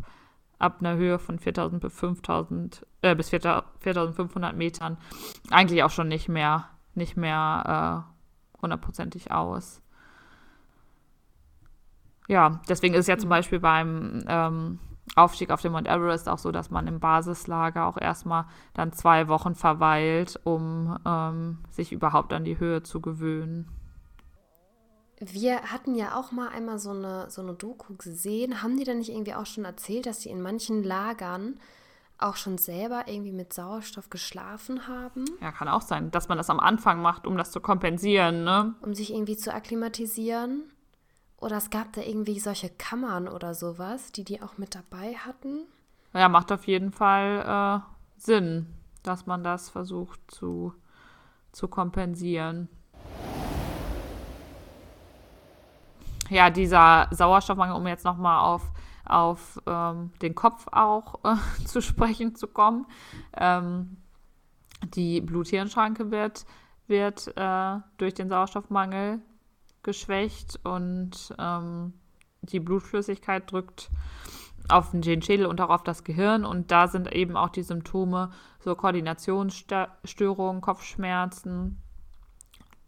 [0.60, 4.98] ab einer Höhe von 4000 bis 5000 äh, bis 4500 Metern
[5.50, 8.12] eigentlich auch schon nicht mehr, nicht mehr äh,
[8.62, 9.82] hundertprozentig aus.
[12.28, 14.80] Ja, deswegen ist es ja zum Beispiel beim ähm,
[15.16, 19.28] Aufstieg auf dem Mount Everest auch so, dass man im Basislager auch erstmal dann zwei
[19.28, 23.70] Wochen verweilt, um ähm, sich überhaupt an die Höhe zu gewöhnen.
[25.20, 28.64] Wir hatten ja auch mal einmal so eine, so eine Doku gesehen.
[28.64, 31.60] Haben die dann nicht irgendwie auch schon erzählt, dass die in manchen Lagern
[32.22, 35.26] auch schon selber irgendwie mit Sauerstoff geschlafen haben?
[35.42, 38.76] Ja, kann auch sein, dass man das am Anfang macht, um das zu kompensieren, ne?
[38.82, 40.64] Um sich irgendwie zu akklimatisieren.
[41.38, 45.62] Oder es gab da irgendwie solche Kammern oder sowas, die die auch mit dabei hatten.
[46.14, 48.68] Ja, macht auf jeden Fall äh, Sinn,
[49.02, 50.74] dass man das versucht zu,
[51.52, 52.70] zu kompensieren.
[56.30, 58.62] Ja, dieser Sauerstoffmangel, um jetzt nochmal auf,
[59.06, 61.36] auf ähm, den Kopf auch äh,
[61.66, 62.86] zu sprechen zu kommen.
[63.36, 63.98] Ähm,
[64.96, 66.46] die Blut-Hirn-Schranke wird,
[66.88, 69.22] wird äh, durch den Sauerstoffmangel
[69.84, 71.94] geschwächt und ähm,
[72.42, 73.90] die Blutflüssigkeit drückt
[74.70, 76.46] auf den Schädel und auch auf das Gehirn.
[76.46, 81.82] Und da sind eben auch die Symptome, so Koordinationsstörungen, Kopfschmerzen,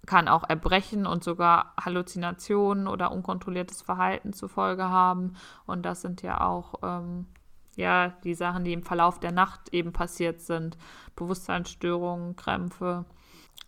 [0.06, 5.36] kann auch Erbrechen und sogar Halluzinationen oder unkontrolliertes Verhalten zur Folge haben.
[5.66, 7.28] Und das sind ja auch ähm,
[7.76, 10.78] ja, die Sachen, die im Verlauf der Nacht eben passiert sind.
[11.16, 13.06] Bewusstseinsstörungen, Krämpfe.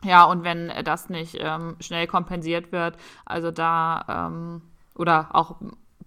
[0.04, 4.62] Ja, und wenn das nicht ähm, schnell kompensiert wird, also da ähm,
[4.96, 5.56] oder auch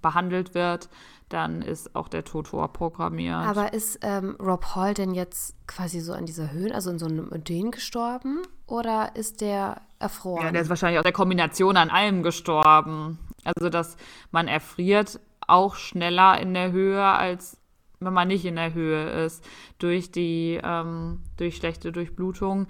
[0.01, 0.89] behandelt wird,
[1.29, 3.35] dann ist auch der Tod vorprogrammiert.
[3.35, 7.07] Aber ist ähm, Rob Hall denn jetzt quasi so an dieser Höhe, also in so
[7.07, 8.43] einem Ödem gestorben?
[8.67, 10.47] Oder ist der erfroren?
[10.47, 13.19] Ja, der ist wahrscheinlich aus der Kombination an allem gestorben.
[13.45, 13.97] Also, dass
[14.31, 17.59] man erfriert auch schneller in der Höhe, als
[18.01, 19.45] wenn man nicht in der Höhe ist.
[19.79, 22.69] Durch die, ähm, durch schlechte Durchblutung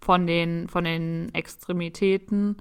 [0.00, 2.56] von den, von den Extremitäten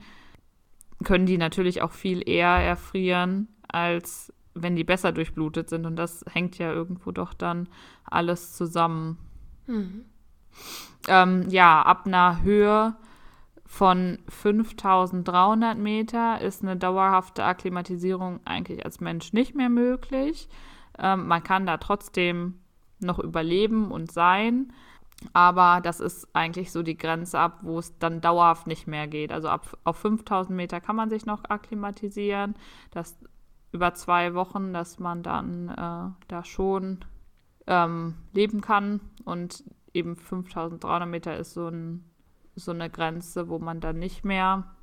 [1.04, 5.86] können die natürlich auch viel eher erfrieren, als wenn die besser durchblutet sind.
[5.86, 7.68] Und das hängt ja irgendwo doch dann
[8.04, 9.18] alles zusammen.
[9.68, 10.06] Mhm.
[11.08, 12.96] Ähm, ja, ab einer Höhe
[13.66, 20.48] von 5300 Meter ist eine dauerhafte Akklimatisierung eigentlich als Mensch nicht mehr möglich.
[20.98, 22.60] Ähm, man kann da trotzdem
[23.00, 24.72] noch überleben und sein,
[25.34, 29.32] aber das ist eigentlich so die Grenze ab, wo es dann dauerhaft nicht mehr geht.
[29.32, 32.56] Also ab, auf 5000 Meter kann man sich noch akklimatisieren.
[32.92, 33.18] Das
[33.76, 37.06] über zwei Wochen, dass man dann äh, da schon
[37.68, 39.02] ähm, leben kann.
[39.24, 39.64] Und
[39.94, 42.04] eben 5300 Meter ist so, ein,
[42.56, 44.76] so eine Grenze, wo man dann nicht mehr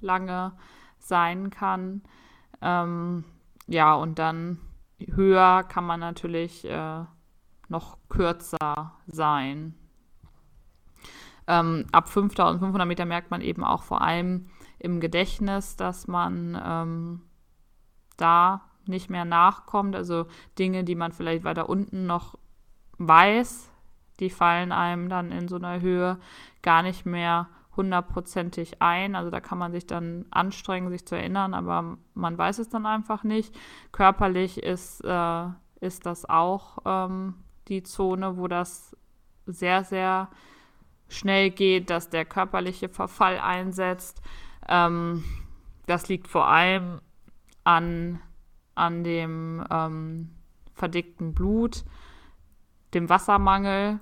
[0.00, 0.52] lange
[0.98, 2.02] sein kann.
[2.60, 3.24] Ähm,
[3.66, 4.58] ja, und dann
[4.98, 6.64] höher kann man natürlich.
[6.64, 7.04] Äh,
[7.70, 9.74] noch kürzer sein.
[11.46, 17.22] Ähm, ab 5500 Meter merkt man eben auch vor allem im Gedächtnis, dass man ähm,
[18.20, 19.96] da nicht mehr nachkommt.
[19.96, 20.26] Also
[20.58, 22.38] Dinge, die man vielleicht weiter unten noch
[22.98, 23.70] weiß,
[24.20, 26.18] die fallen einem dann in so einer Höhe
[26.62, 29.14] gar nicht mehr hundertprozentig ein.
[29.14, 32.84] Also da kann man sich dann anstrengen, sich zu erinnern, aber man weiß es dann
[32.84, 33.56] einfach nicht.
[33.92, 35.44] Körperlich ist, äh,
[35.80, 37.34] ist das auch ähm,
[37.68, 38.96] die Zone, wo das
[39.46, 40.28] sehr, sehr
[41.08, 44.20] schnell geht, dass der körperliche Verfall einsetzt.
[44.68, 45.24] Ähm,
[45.86, 47.00] das liegt vor allem
[47.64, 48.20] an,
[48.74, 50.30] an dem ähm,
[50.74, 51.84] verdickten Blut,
[52.94, 54.00] dem Wassermangel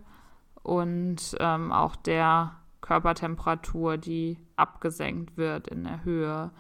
[0.62, 6.50] und ähm, auch der Körpertemperatur, die abgesenkt wird in der Höhe.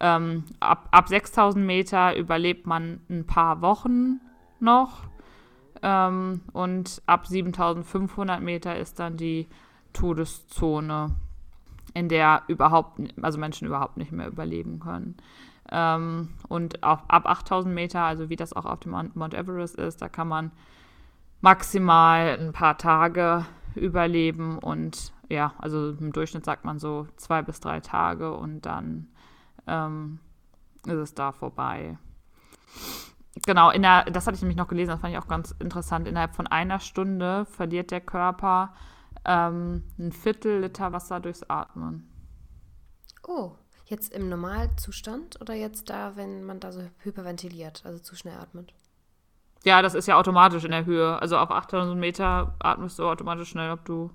[0.00, 4.20] Ähm, ab, ab 6000 Meter überlebt man ein paar Wochen
[4.60, 5.04] noch.
[5.82, 9.48] Ähm, und ab 7500 Meter ist dann die
[9.92, 11.14] Todeszone,
[11.94, 15.16] in der überhaupt, also Menschen überhaupt nicht mehr überleben können.
[15.70, 20.00] Ähm, und auch ab 8000 Meter, also wie das auch auf dem Mount Everest ist,
[20.00, 20.52] da kann man
[21.40, 23.44] maximal ein paar Tage
[23.74, 29.08] überleben und ja, also im Durchschnitt sagt man so zwei bis drei Tage und dann
[29.66, 30.20] ähm,
[30.86, 31.98] ist es da vorbei.
[33.44, 36.08] Genau, in der, das hatte ich nämlich noch gelesen, das fand ich auch ganz interessant.
[36.08, 38.72] Innerhalb von einer Stunde verliert der Körper
[39.24, 42.08] ähm, ein Viertel Liter Wasser durchs Atmen.
[43.26, 43.52] Oh,
[43.86, 48.72] jetzt im Normalzustand oder jetzt da, wenn man da so hyperventiliert, also zu schnell atmet?
[49.64, 51.20] Ja, das ist ja automatisch in der Höhe.
[51.20, 54.10] Also auf 8000 Meter atmest du automatisch schnell, ob du.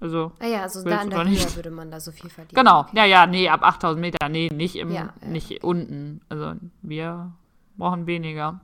[0.00, 0.32] Also.
[0.40, 1.56] Ah ja, also da in der Höhe nicht.
[1.56, 2.54] würde man da so viel verlieren.
[2.54, 2.96] Genau, okay.
[2.96, 5.28] ja, ja, nee, ab 8000 Meter, nee, nicht im, ja, ja.
[5.28, 6.20] nicht unten.
[6.28, 7.32] Also wir
[7.76, 8.60] brauchen weniger.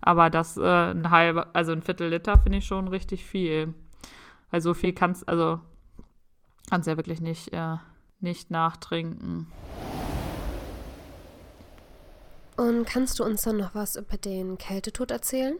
[0.00, 3.74] Aber das äh, ein halber, also ein Viertel Liter finde ich schon richtig viel.
[4.50, 5.60] Weil so viel kannst, also
[6.68, 7.76] kannst ja wirklich nicht, äh,
[8.22, 9.46] nicht nachtrinken.
[12.56, 15.56] Und kannst du uns dann noch was über den Kältetod erzählen?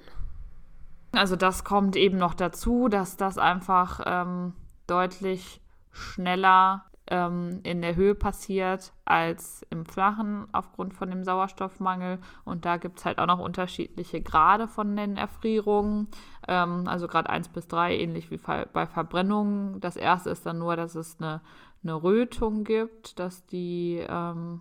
[1.12, 4.52] Also das kommt eben noch dazu, dass das einfach ähm,
[4.86, 12.18] deutlich schneller ähm, in der Höhe passiert als im Flachen aufgrund von dem Sauerstoffmangel.
[12.44, 16.08] Und da gibt es halt auch noch unterschiedliche Grade von den Erfrierungen.
[16.46, 19.80] Ähm, also Grad 1 bis 3, ähnlich wie bei Verbrennungen.
[19.80, 21.40] Das erste ist dann nur, dass es eine,
[21.82, 24.60] eine Rötung gibt, dass die, ähm,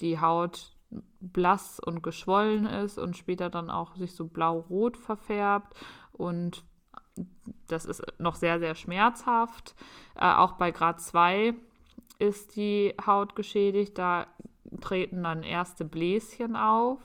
[0.00, 0.76] die Haut
[1.20, 5.74] blass und geschwollen ist und später dann auch sich so blau-rot verfärbt
[6.12, 6.64] und
[7.66, 9.74] das ist noch sehr, sehr schmerzhaft.
[10.16, 11.54] Äh, auch bei Grad 2
[12.18, 13.98] ist die Haut geschädigt.
[13.98, 14.26] Da
[14.80, 16.98] treten dann erste Bläschen auf.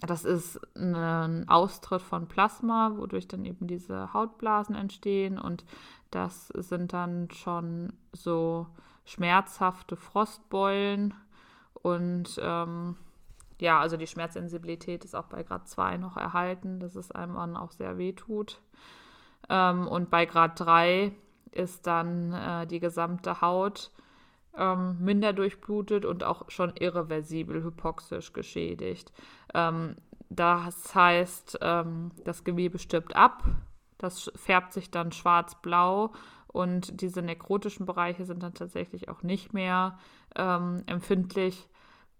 [0.00, 5.38] Das ist ein Austritt von Plasma, wodurch dann eben diese Hautblasen entstehen.
[5.38, 5.64] Und
[6.12, 8.66] das sind dann schon so
[9.04, 11.14] schmerzhafte Frostbeulen.
[11.74, 12.96] Und ähm,
[13.60, 17.56] ja, also die Schmerzsensibilität ist auch bei Grad 2 noch erhalten, dass es einem dann
[17.56, 18.60] auch sehr weh tut.
[19.48, 21.12] Ähm, und bei Grad 3
[21.50, 23.90] ist dann äh, die gesamte Haut
[24.56, 29.12] ähm, minder durchblutet und auch schon irreversibel hypoxisch geschädigt.
[29.54, 29.96] Ähm,
[30.28, 33.44] das heißt, ähm, das Gewebe stirbt ab,
[34.02, 36.12] das färbt sich dann schwarz-blau
[36.48, 39.98] und diese nekrotischen Bereiche sind dann tatsächlich auch nicht mehr
[40.36, 41.68] ähm, empfindlich,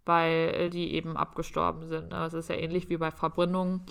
[0.04, 2.12] weil die eben abgestorben sind.
[2.12, 3.82] Das ist ja ähnlich wie bei Verbrennungen.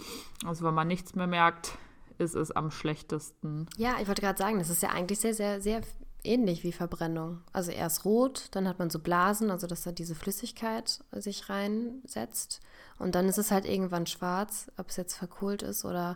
[0.45, 1.77] Also wenn man nichts mehr merkt,
[2.17, 3.67] ist es am schlechtesten.
[3.77, 5.81] Ja, ich wollte gerade sagen, das ist ja eigentlich sehr, sehr, sehr
[6.23, 7.41] ähnlich wie Verbrennung.
[7.51, 12.61] Also erst rot, dann hat man so Blasen, also dass da diese Flüssigkeit sich reinsetzt.
[12.99, 16.15] Und dann ist es halt irgendwann schwarz, ob es jetzt verkohlt ist oder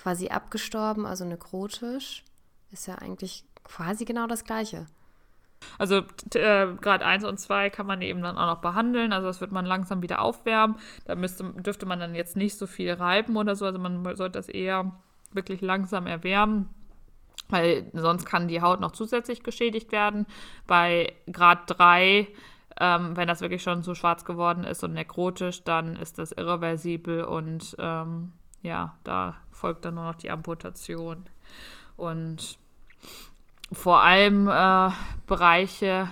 [0.00, 2.24] quasi abgestorben, also nekrotisch.
[2.70, 4.86] Ist ja eigentlich quasi genau das Gleiche.
[5.78, 6.02] Also
[6.34, 9.12] äh, Grad 1 und 2 kann man eben dann auch noch behandeln.
[9.12, 10.76] Also das wird man langsam wieder aufwärmen.
[11.04, 13.64] Da müsste, dürfte man dann jetzt nicht so viel reiben oder so.
[13.64, 14.92] Also man sollte das eher
[15.32, 16.70] wirklich langsam erwärmen
[17.48, 20.26] weil sonst kann die Haut noch zusätzlich geschädigt werden.
[20.66, 22.28] Bei Grad 3,
[22.80, 27.24] ähm, wenn das wirklich schon so schwarz geworden ist und nekrotisch, dann ist das irreversibel
[27.24, 28.32] und ähm,
[28.62, 31.24] ja, da folgt dann nur noch die Amputation.
[31.96, 32.58] Und
[33.72, 34.90] vor allem äh,
[35.26, 36.08] Bereiche,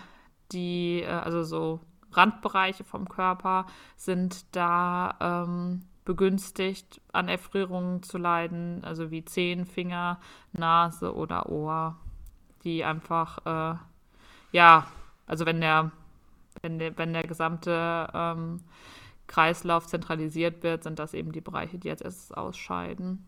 [0.53, 1.81] die, äh, also so
[2.13, 3.67] Randbereiche vom Körper,
[3.97, 10.21] sind da ähm, begünstigt, an Erfrierungen zu leiden, also wie Zehen, Finger,
[10.53, 11.97] Nase oder Ohr,
[12.65, 13.77] die einfach, äh,
[14.53, 14.87] ja,
[15.27, 15.91] also wenn der,
[16.63, 18.61] wenn der, wenn der gesamte ähm,
[19.27, 23.27] Kreislauf zentralisiert wird, sind das eben die Bereiche, die als erstes ausscheiden.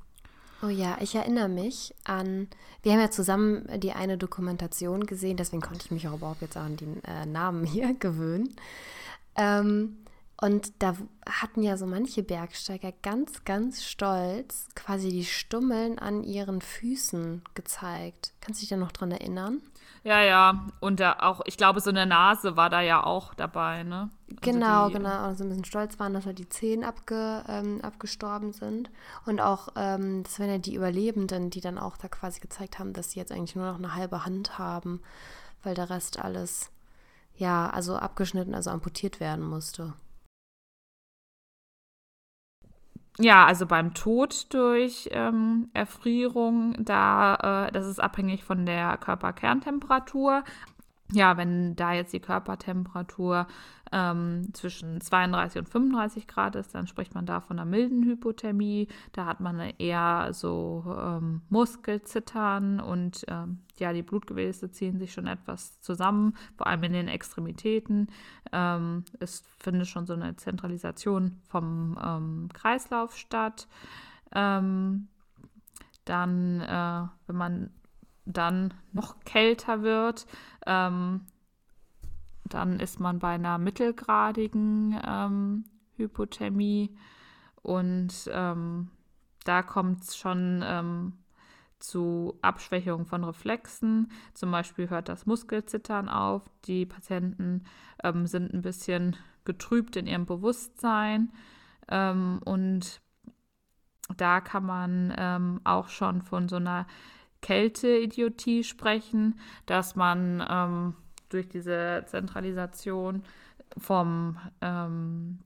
[0.62, 2.48] Oh ja, ich erinnere mich an,
[2.82, 6.56] wir haben ja zusammen die eine Dokumentation gesehen, deswegen konnte ich mich auch überhaupt jetzt
[6.56, 8.56] an den äh, Namen hier gewöhnen.
[9.36, 9.98] Ähm,
[10.40, 10.96] und da
[11.28, 18.34] hatten ja so manche Bergsteiger ganz, ganz stolz quasi die Stummeln an ihren Füßen gezeigt.
[18.40, 19.60] Kannst du dich da noch dran erinnern?
[20.04, 20.66] Ja, ja.
[20.80, 24.10] Und da auch, ich glaube, so eine Nase war da ja auch dabei, ne?
[24.28, 25.24] Also genau, die, genau.
[25.24, 28.90] Also ein bisschen stolz waren, dass da die Zehen abge, ähm, abgestorben sind.
[29.26, 32.92] Und auch, ähm, das waren ja die Überlebenden, die dann auch da quasi gezeigt haben,
[32.92, 35.00] dass sie jetzt eigentlich nur noch eine halbe Hand haben,
[35.62, 36.70] weil der Rest alles,
[37.36, 39.94] ja, also abgeschnitten, also amputiert werden musste.
[43.20, 50.44] Ja, also beim Tod durch ähm, Erfrierung, da äh, das ist abhängig von der Körperkerntemperatur.
[51.12, 53.46] Ja, wenn da jetzt die Körpertemperatur
[53.92, 58.88] ähm, zwischen 32 und 35 Grad ist, dann spricht man da von einer milden Hypothermie.
[59.12, 65.26] Da hat man eher so ähm, Muskelzittern und ähm, ja, die Blutgefäße ziehen sich schon
[65.26, 68.08] etwas zusammen, vor allem in den Extremitäten.
[68.52, 73.68] Ähm, es findet schon so eine Zentralisation vom ähm, Kreislauf statt.
[74.34, 75.08] Ähm,
[76.04, 77.70] dann, äh, wenn man
[78.24, 80.26] dann noch kälter wird.
[82.48, 85.64] Dann ist man bei einer mittelgradigen ähm,
[85.96, 86.96] Hypothermie
[87.62, 88.90] und ähm,
[89.44, 91.12] da kommt es schon ähm,
[91.78, 94.10] zu Abschwächung von Reflexen.
[94.34, 96.42] Zum Beispiel hört das Muskelzittern auf.
[96.64, 97.64] Die Patienten
[98.02, 101.32] ähm, sind ein bisschen getrübt in ihrem Bewusstsein
[101.88, 103.00] ähm, und
[104.16, 106.86] da kann man ähm, auch schon von so einer
[107.40, 110.94] Kälteidiotie sprechen, dass man ähm,
[111.28, 113.22] durch diese Zentralisation
[113.76, 115.40] vom, ähm,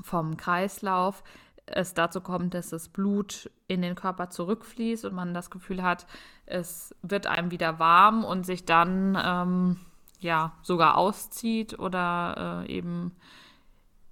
[0.00, 1.22] vom Kreislauf
[1.66, 6.06] es dazu kommt, dass das Blut in den Körper zurückfließt und man das Gefühl hat,
[6.46, 9.80] es wird einem wieder warm und sich dann ähm,
[10.18, 13.12] ja sogar auszieht oder äh, eben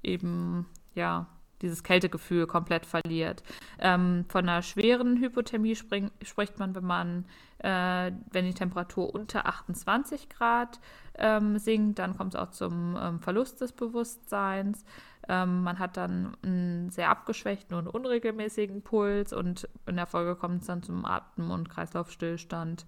[0.03, 1.27] eben ja
[1.63, 3.43] dieses Kältegefühl komplett verliert.
[3.79, 7.25] Ähm, von einer schweren Hypothermie spring, spricht man, wenn man,
[7.59, 10.81] äh, wenn die Temperatur unter 28 Grad
[11.19, 14.85] ähm, sinkt, dann kommt es auch zum ähm, Verlust des Bewusstseins.
[15.29, 20.63] Ähm, man hat dann einen sehr abgeschwächten und unregelmäßigen Puls und in der Folge kommt
[20.63, 22.87] es dann zum Atem- und Kreislaufstillstand.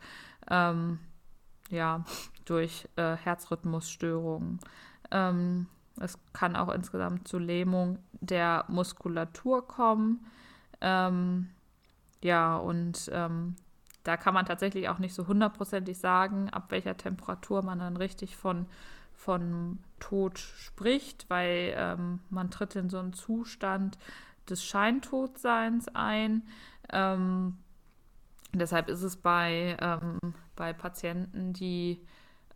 [0.50, 0.98] Ähm,
[1.70, 2.04] ja,
[2.44, 4.60] durch äh, Herzrhythmusstörungen.
[5.10, 5.66] Ähm,
[6.00, 10.24] es kann auch insgesamt zu Lähmung der Muskulatur kommen.
[10.80, 11.50] Ähm,
[12.22, 13.56] ja, und ähm,
[14.04, 18.36] da kann man tatsächlich auch nicht so hundertprozentig sagen, ab welcher Temperatur man dann richtig
[18.36, 18.66] von,
[19.14, 23.98] von Tod spricht, weil ähm, man tritt in so einen Zustand
[24.48, 26.42] des Scheintodseins ein.
[26.92, 27.58] Ähm,
[28.52, 30.18] deshalb ist es bei, ähm,
[30.56, 32.04] bei Patienten, die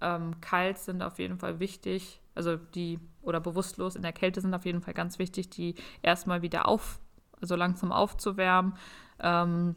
[0.00, 4.55] ähm, kalt sind, auf jeden Fall wichtig, also die oder bewusstlos in der Kälte sind
[4.55, 7.01] auf jeden Fall ganz wichtig, die erstmal wieder auf,
[7.41, 8.74] also langsam aufzuwärmen.
[9.18, 9.74] Ähm,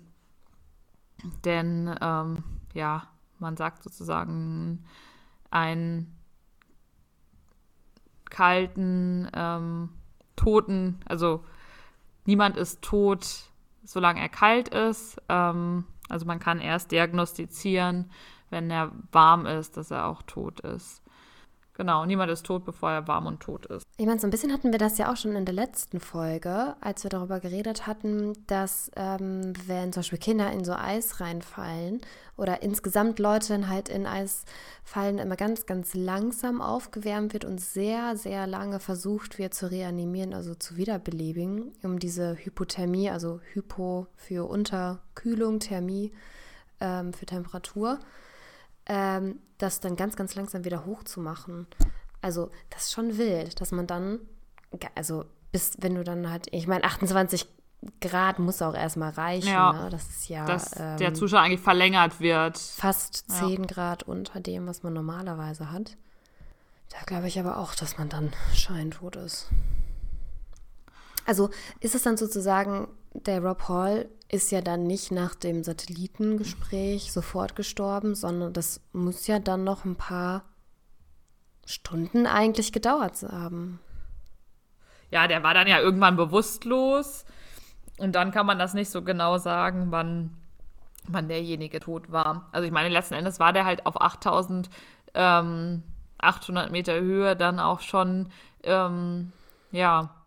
[1.43, 2.43] denn ähm,
[2.73, 3.07] ja,
[3.39, 4.83] man sagt sozusagen
[5.49, 6.15] einen
[8.29, 9.89] kalten, ähm,
[10.35, 11.43] toten, also
[12.25, 13.49] niemand ist tot,
[13.83, 15.21] solange er kalt ist.
[15.27, 18.11] Ähm, also man kann erst diagnostizieren,
[18.49, 21.01] wenn er warm ist, dass er auch tot ist.
[21.79, 23.87] Genau, niemand ist tot, bevor er warm und tot ist.
[23.95, 26.75] Ich meine, so ein bisschen hatten wir das ja auch schon in der letzten Folge,
[26.81, 32.01] als wir darüber geredet hatten, dass ähm, wenn zum Beispiel Kinder in so Eis reinfallen
[32.35, 34.43] oder insgesamt Leute halt in Eis
[34.83, 40.33] fallen, immer ganz, ganz langsam aufgewärmt wird und sehr, sehr lange versucht wird zu reanimieren,
[40.33, 46.11] also zu wiederbeleben, um diese Hypothermie, also Hypo für Unterkühlung, Thermie
[46.81, 47.99] ähm, für Temperatur
[48.89, 51.67] ähm, das dann ganz, ganz langsam wieder hochzumachen.
[52.21, 54.19] Also, das ist schon wild, dass man dann,
[54.95, 57.47] also, bis, wenn du dann halt, ich meine, 28
[58.01, 59.47] Grad muss auch erstmal reichen.
[59.47, 59.89] Ja, ne?
[59.89, 60.45] Das ist ja.
[60.45, 62.57] Dass ähm, der Zustand eigentlich verlängert wird.
[62.57, 63.65] Fast 10 ja.
[63.67, 65.95] Grad unter dem, was man normalerweise hat.
[66.89, 69.47] Da glaube ich aber auch, dass man dann scheintot ist.
[71.25, 77.11] Also ist es dann sozusagen, der Rob Hall ist ja dann nicht nach dem Satellitengespräch
[77.11, 80.43] sofort gestorben, sondern das muss ja dann noch ein paar
[81.65, 83.79] Stunden eigentlich gedauert haben.
[85.11, 87.25] Ja, der war dann ja irgendwann bewusstlos
[87.97, 90.37] und dann kann man das nicht so genau sagen, wann,
[91.07, 92.47] wann derjenige tot war.
[92.51, 94.71] Also ich meine, letzten Endes war der halt auf 8800
[95.15, 95.83] ähm,
[96.71, 98.29] Meter Höhe dann auch schon,
[98.63, 99.31] ähm,
[99.71, 100.18] ja,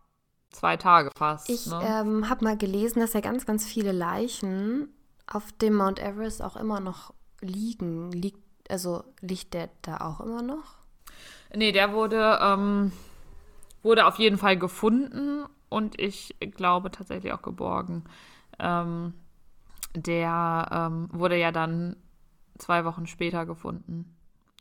[0.52, 1.48] zwei Tage fast.
[1.50, 1.80] Ich ne?
[1.84, 4.88] ähm, habe mal gelesen, dass ja ganz, ganz viele Leichen
[5.26, 8.12] auf dem Mount Everest auch immer noch liegen.
[8.12, 8.40] Liegt,
[8.70, 10.76] also liegt der da auch immer noch?
[11.54, 12.92] Nee, der wurde, ähm,
[13.82, 18.04] wurde auf jeden Fall gefunden und ich glaube tatsächlich auch geborgen.
[18.58, 19.14] Ähm,
[19.94, 21.96] der ähm, wurde ja dann
[22.58, 24.14] zwei Wochen später gefunden.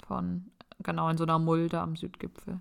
[0.07, 2.59] Von genau in so einer Mulde am Südgipfel.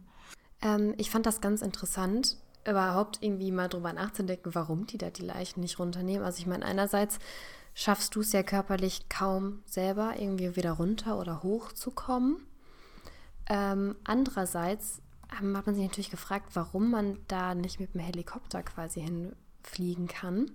[0.63, 2.37] Ähm, ich fand das ganz interessant,
[2.69, 6.25] überhaupt irgendwie mal drüber nachzudenken, warum die da die Leichen nicht runternehmen.
[6.25, 7.19] Also ich meine, einerseits
[7.75, 12.47] schaffst du es ja körperlich kaum selber irgendwie wieder runter oder hoch zu kommen.
[13.49, 19.01] Ähm, andererseits hat man sich natürlich gefragt, warum man da nicht mit dem Helikopter quasi
[19.01, 20.51] hinfliegen kann.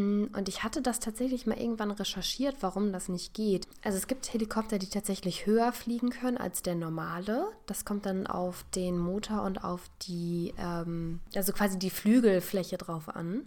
[0.00, 3.68] Mm, und ich hatte das tatsächlich mal irgendwann recherchiert, warum das nicht geht.
[3.82, 7.48] Also es gibt Helikopter, die tatsächlich höher fliegen können als der normale.
[7.66, 13.08] Das kommt dann auf den Motor und auf die, ähm, also quasi die Flügelfläche drauf
[13.08, 13.42] an.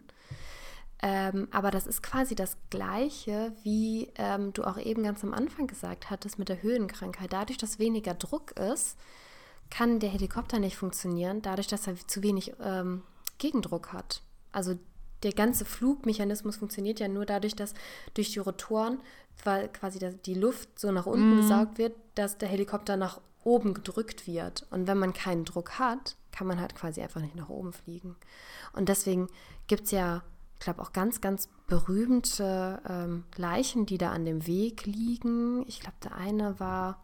[1.01, 5.68] Ähm, aber das ist quasi das Gleiche, wie ähm, du auch eben ganz am Anfang
[5.68, 7.34] gesagt hattest mit der Höhenkrankheit.
[7.34, 8.97] Dadurch, dass weniger Druck ist,
[9.70, 13.01] kann der Helikopter nicht funktionieren, dadurch, dass er zu wenig ähm,
[13.38, 14.22] Gegendruck hat.
[14.54, 14.78] Also
[15.24, 17.74] der ganze Flugmechanismus funktioniert ja nur dadurch, dass
[18.14, 19.00] durch die Rotoren
[19.44, 21.38] weil quasi die Luft so nach unten Mhm.
[21.38, 24.66] gesaugt wird, dass der Helikopter nach oben gedrückt wird.
[24.70, 28.16] Und wenn man keinen Druck hat, kann man halt quasi einfach nicht nach oben fliegen.
[28.74, 29.28] Und deswegen
[29.68, 34.48] gibt es ja, ich glaube, auch ganz, ganz berühmte ähm, Leichen, die da an dem
[34.48, 35.68] Weg liegen.
[35.68, 37.04] Ich glaube, der eine war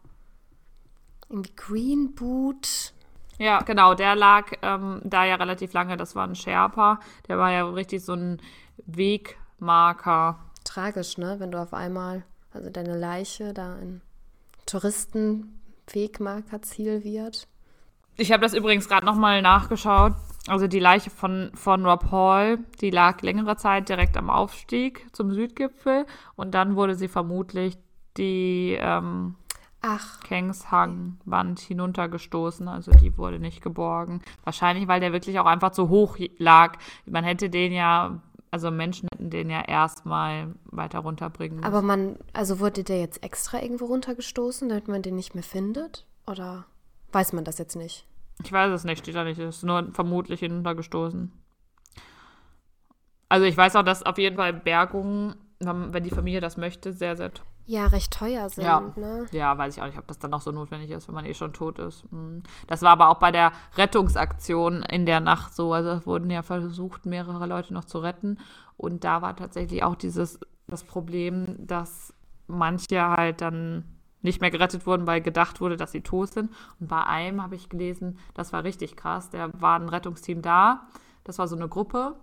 [1.29, 2.93] irgendwie Green Boot.
[3.39, 5.95] Ja, genau, der lag ähm, da ja relativ lange.
[5.95, 6.99] Das war ein Sherpa.
[7.27, 8.41] Der war ja richtig so ein
[8.85, 10.39] Wegmarker.
[10.65, 11.37] Tragisch, ne?
[11.39, 14.01] Wenn du auf einmal, also deine Leiche da ein
[14.65, 17.47] Touristenwegmarkerziel wird.
[18.17, 20.15] Ich habe das übrigens gerade nochmal nachgeschaut.
[20.47, 25.31] Also die Leiche von, von Rob Hall, die lag längere Zeit direkt am Aufstieg zum
[25.31, 27.77] Südgipfel und dann wurde sie vermutlich
[28.17, 29.35] die ähm,
[29.81, 32.67] Ach, Kengshang-Wand hinuntergestoßen.
[32.67, 34.21] Also die wurde nicht geborgen.
[34.43, 36.77] Wahrscheinlich, weil der wirklich auch einfach zu hoch lag.
[37.05, 38.21] Man hätte den ja,
[38.51, 41.67] also Menschen hätten den ja erstmal weiter runterbringen müssen.
[41.67, 46.05] aber man, also wurde der jetzt extra irgendwo runtergestoßen, damit man den nicht mehr findet?
[46.27, 46.65] Oder
[47.13, 48.05] weiß man das jetzt nicht?
[48.43, 49.39] Ich weiß es nicht, steht da nicht.
[49.39, 51.31] Es ist nur vermutlich hinuntergestoßen.
[53.29, 57.15] Also ich weiß auch, dass auf jeden Fall Bergungen, wenn die Familie das möchte, sehr,
[57.15, 57.31] sehr
[57.69, 58.91] Ja, recht teuer sind, Ja.
[58.95, 59.27] ne?
[59.31, 61.35] Ja, weiß ich auch nicht, ob das dann noch so notwendig ist, wenn man eh
[61.35, 62.03] schon tot ist.
[62.09, 62.41] Hm.
[62.65, 65.71] Das war aber auch bei der Rettungsaktion in der Nacht so.
[65.71, 68.39] Also es wurden ja versucht, mehrere Leute noch zu retten.
[68.75, 72.11] Und da war tatsächlich auch dieses das Problem, dass
[72.47, 73.83] manche halt dann
[74.23, 76.49] nicht mehr gerettet wurden, weil gedacht wurde, dass sie tot sind.
[76.79, 79.29] Und bei einem habe ich gelesen, das war richtig krass.
[79.29, 80.87] Da war ein Rettungsteam da.
[81.23, 82.15] Das war so eine Gruppe.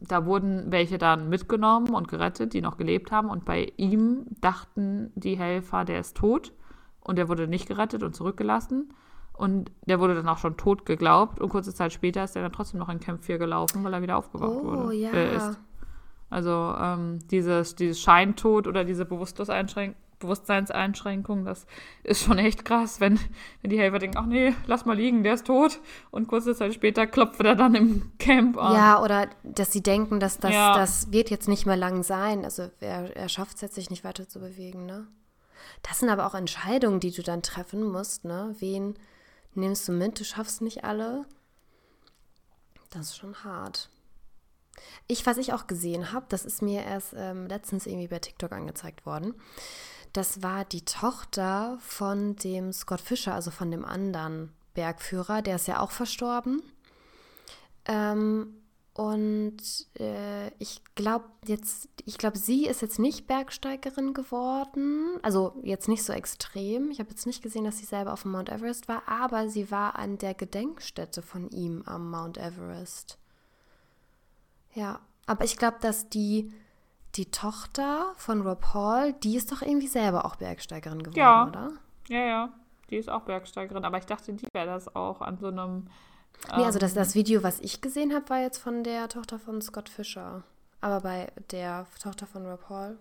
[0.00, 3.28] Da wurden welche dann mitgenommen und gerettet, die noch gelebt haben.
[3.28, 6.52] Und bei ihm dachten die Helfer, der ist tot.
[7.00, 8.92] Und der wurde nicht gerettet und zurückgelassen.
[9.34, 11.40] Und der wurde dann auch schon tot geglaubt.
[11.40, 14.02] Und kurze Zeit später ist er dann trotzdem noch in Camp 4 gelaufen, weil er
[14.02, 14.94] wieder aufgewacht Oh, wurde.
[14.96, 15.10] ja.
[15.10, 15.58] Äh, ist.
[16.28, 21.66] Also ähm, dieses, dieses Scheintod oder diese Bewusstloseinschränk Bewusstseinseinschränkung, das
[22.04, 23.18] ist schon echt krass, wenn,
[23.62, 25.80] wenn die Helfer denken, ach nee, lass mal liegen, der ist tot.
[26.10, 28.74] Und kurze Zeit später klopft er dann im Camp an.
[28.76, 30.76] Ja, oder dass sie denken, dass das, Ja.
[30.76, 32.44] das wird jetzt nicht mehr lang sein.
[32.44, 35.08] Also er, er schafft es jetzt, sich nicht weiter zu bewegen, ne?
[35.82, 38.54] Das sind aber auch Entscheidungen, die du dann treffen musst, ne?
[38.58, 38.98] Wen
[39.54, 40.20] nimmst du mit?
[40.20, 41.24] Du schaffst nicht alle.
[42.90, 43.88] Das ist schon hart.
[45.06, 48.52] Ich, was ich auch gesehen habe, das ist mir erst ähm, letztens irgendwie bei TikTok
[48.52, 49.34] angezeigt worden.
[50.12, 55.42] Das war die Tochter von dem Scott Fischer, also von dem anderen Bergführer.
[55.42, 56.62] Der ist ja auch verstorben.
[57.86, 58.60] Ähm,
[58.94, 59.56] und
[59.98, 65.18] äh, ich glaube jetzt, ich glaube, sie ist jetzt nicht Bergsteigerin geworden.
[65.22, 66.90] Also jetzt nicht so extrem.
[66.90, 69.70] Ich habe jetzt nicht gesehen, dass sie selber auf dem Mount Everest war, aber sie
[69.70, 73.16] war an der Gedenkstätte von ihm am Mount Everest.
[74.74, 76.52] Ja, aber ich glaube, dass die,
[77.16, 81.46] die Tochter von Rob Hall, die ist doch irgendwie selber auch Bergsteigerin geworden, Ja.
[81.46, 81.70] oder?
[82.08, 82.48] ja, ja.
[82.90, 85.86] Die ist auch Bergsteigerin, aber ich dachte, die wäre das auch an so einem.
[86.56, 89.38] Nee, also das, ähm, das Video, was ich gesehen habe, war jetzt von der Tochter
[89.38, 90.42] von Scott Fisher.
[90.80, 92.98] Aber bei der Tochter von Rob Hall.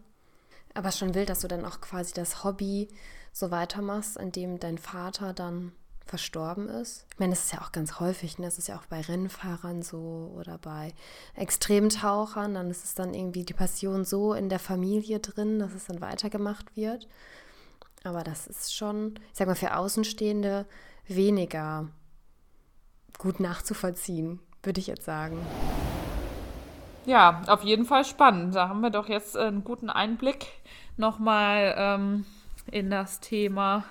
[0.76, 2.88] Aber schon wild, dass du dann auch quasi das Hobby
[3.34, 5.72] so weitermachst, in dem dein Vater dann
[6.10, 7.06] verstorben ist.
[7.14, 8.46] Ich meine, das ist ja auch ganz häufig, ne?
[8.46, 10.94] das ist ja auch bei Rennfahrern so oder bei
[11.36, 12.56] Extremtauchern.
[12.56, 16.02] Dann ist es dann irgendwie die Passion so in der Familie drin, dass es dann
[16.02, 17.08] weitergemacht wird.
[18.04, 20.66] Aber das ist schon, ich sag mal, für Außenstehende
[21.08, 21.88] weniger
[23.18, 25.46] gut nachzuvollziehen, würde ich jetzt sagen.
[27.06, 28.56] Ja, auf jeden Fall spannend.
[28.56, 30.48] Da haben wir doch jetzt einen guten Einblick
[30.98, 32.26] nochmal ähm,
[32.72, 33.84] in das Thema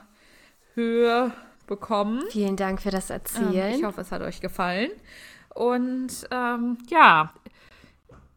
[0.74, 1.32] Höhe
[1.68, 2.24] bekommen.
[2.30, 3.74] Vielen Dank für das Ähm, Erzählen.
[3.78, 4.90] ich hoffe, es hat euch gefallen.
[5.54, 7.32] Und ähm, ja,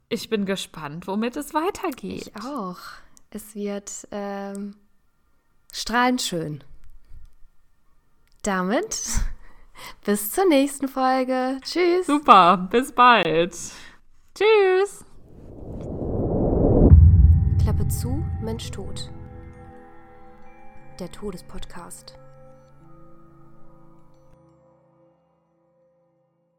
[0.09, 2.27] ich bin gespannt, womit es weitergeht.
[2.35, 2.77] ich auch.
[3.31, 4.75] Es wird ähm,
[5.71, 6.63] strahlend schön.
[8.43, 8.99] Damit
[10.05, 11.57] bis zur nächsten Folge.
[11.63, 12.05] Tschüss.
[12.07, 13.55] Super, bis bald.
[14.35, 15.05] Tschüss.
[17.63, 19.11] Klappe zu, Mensch tot.
[20.99, 22.17] Der Todespodcast.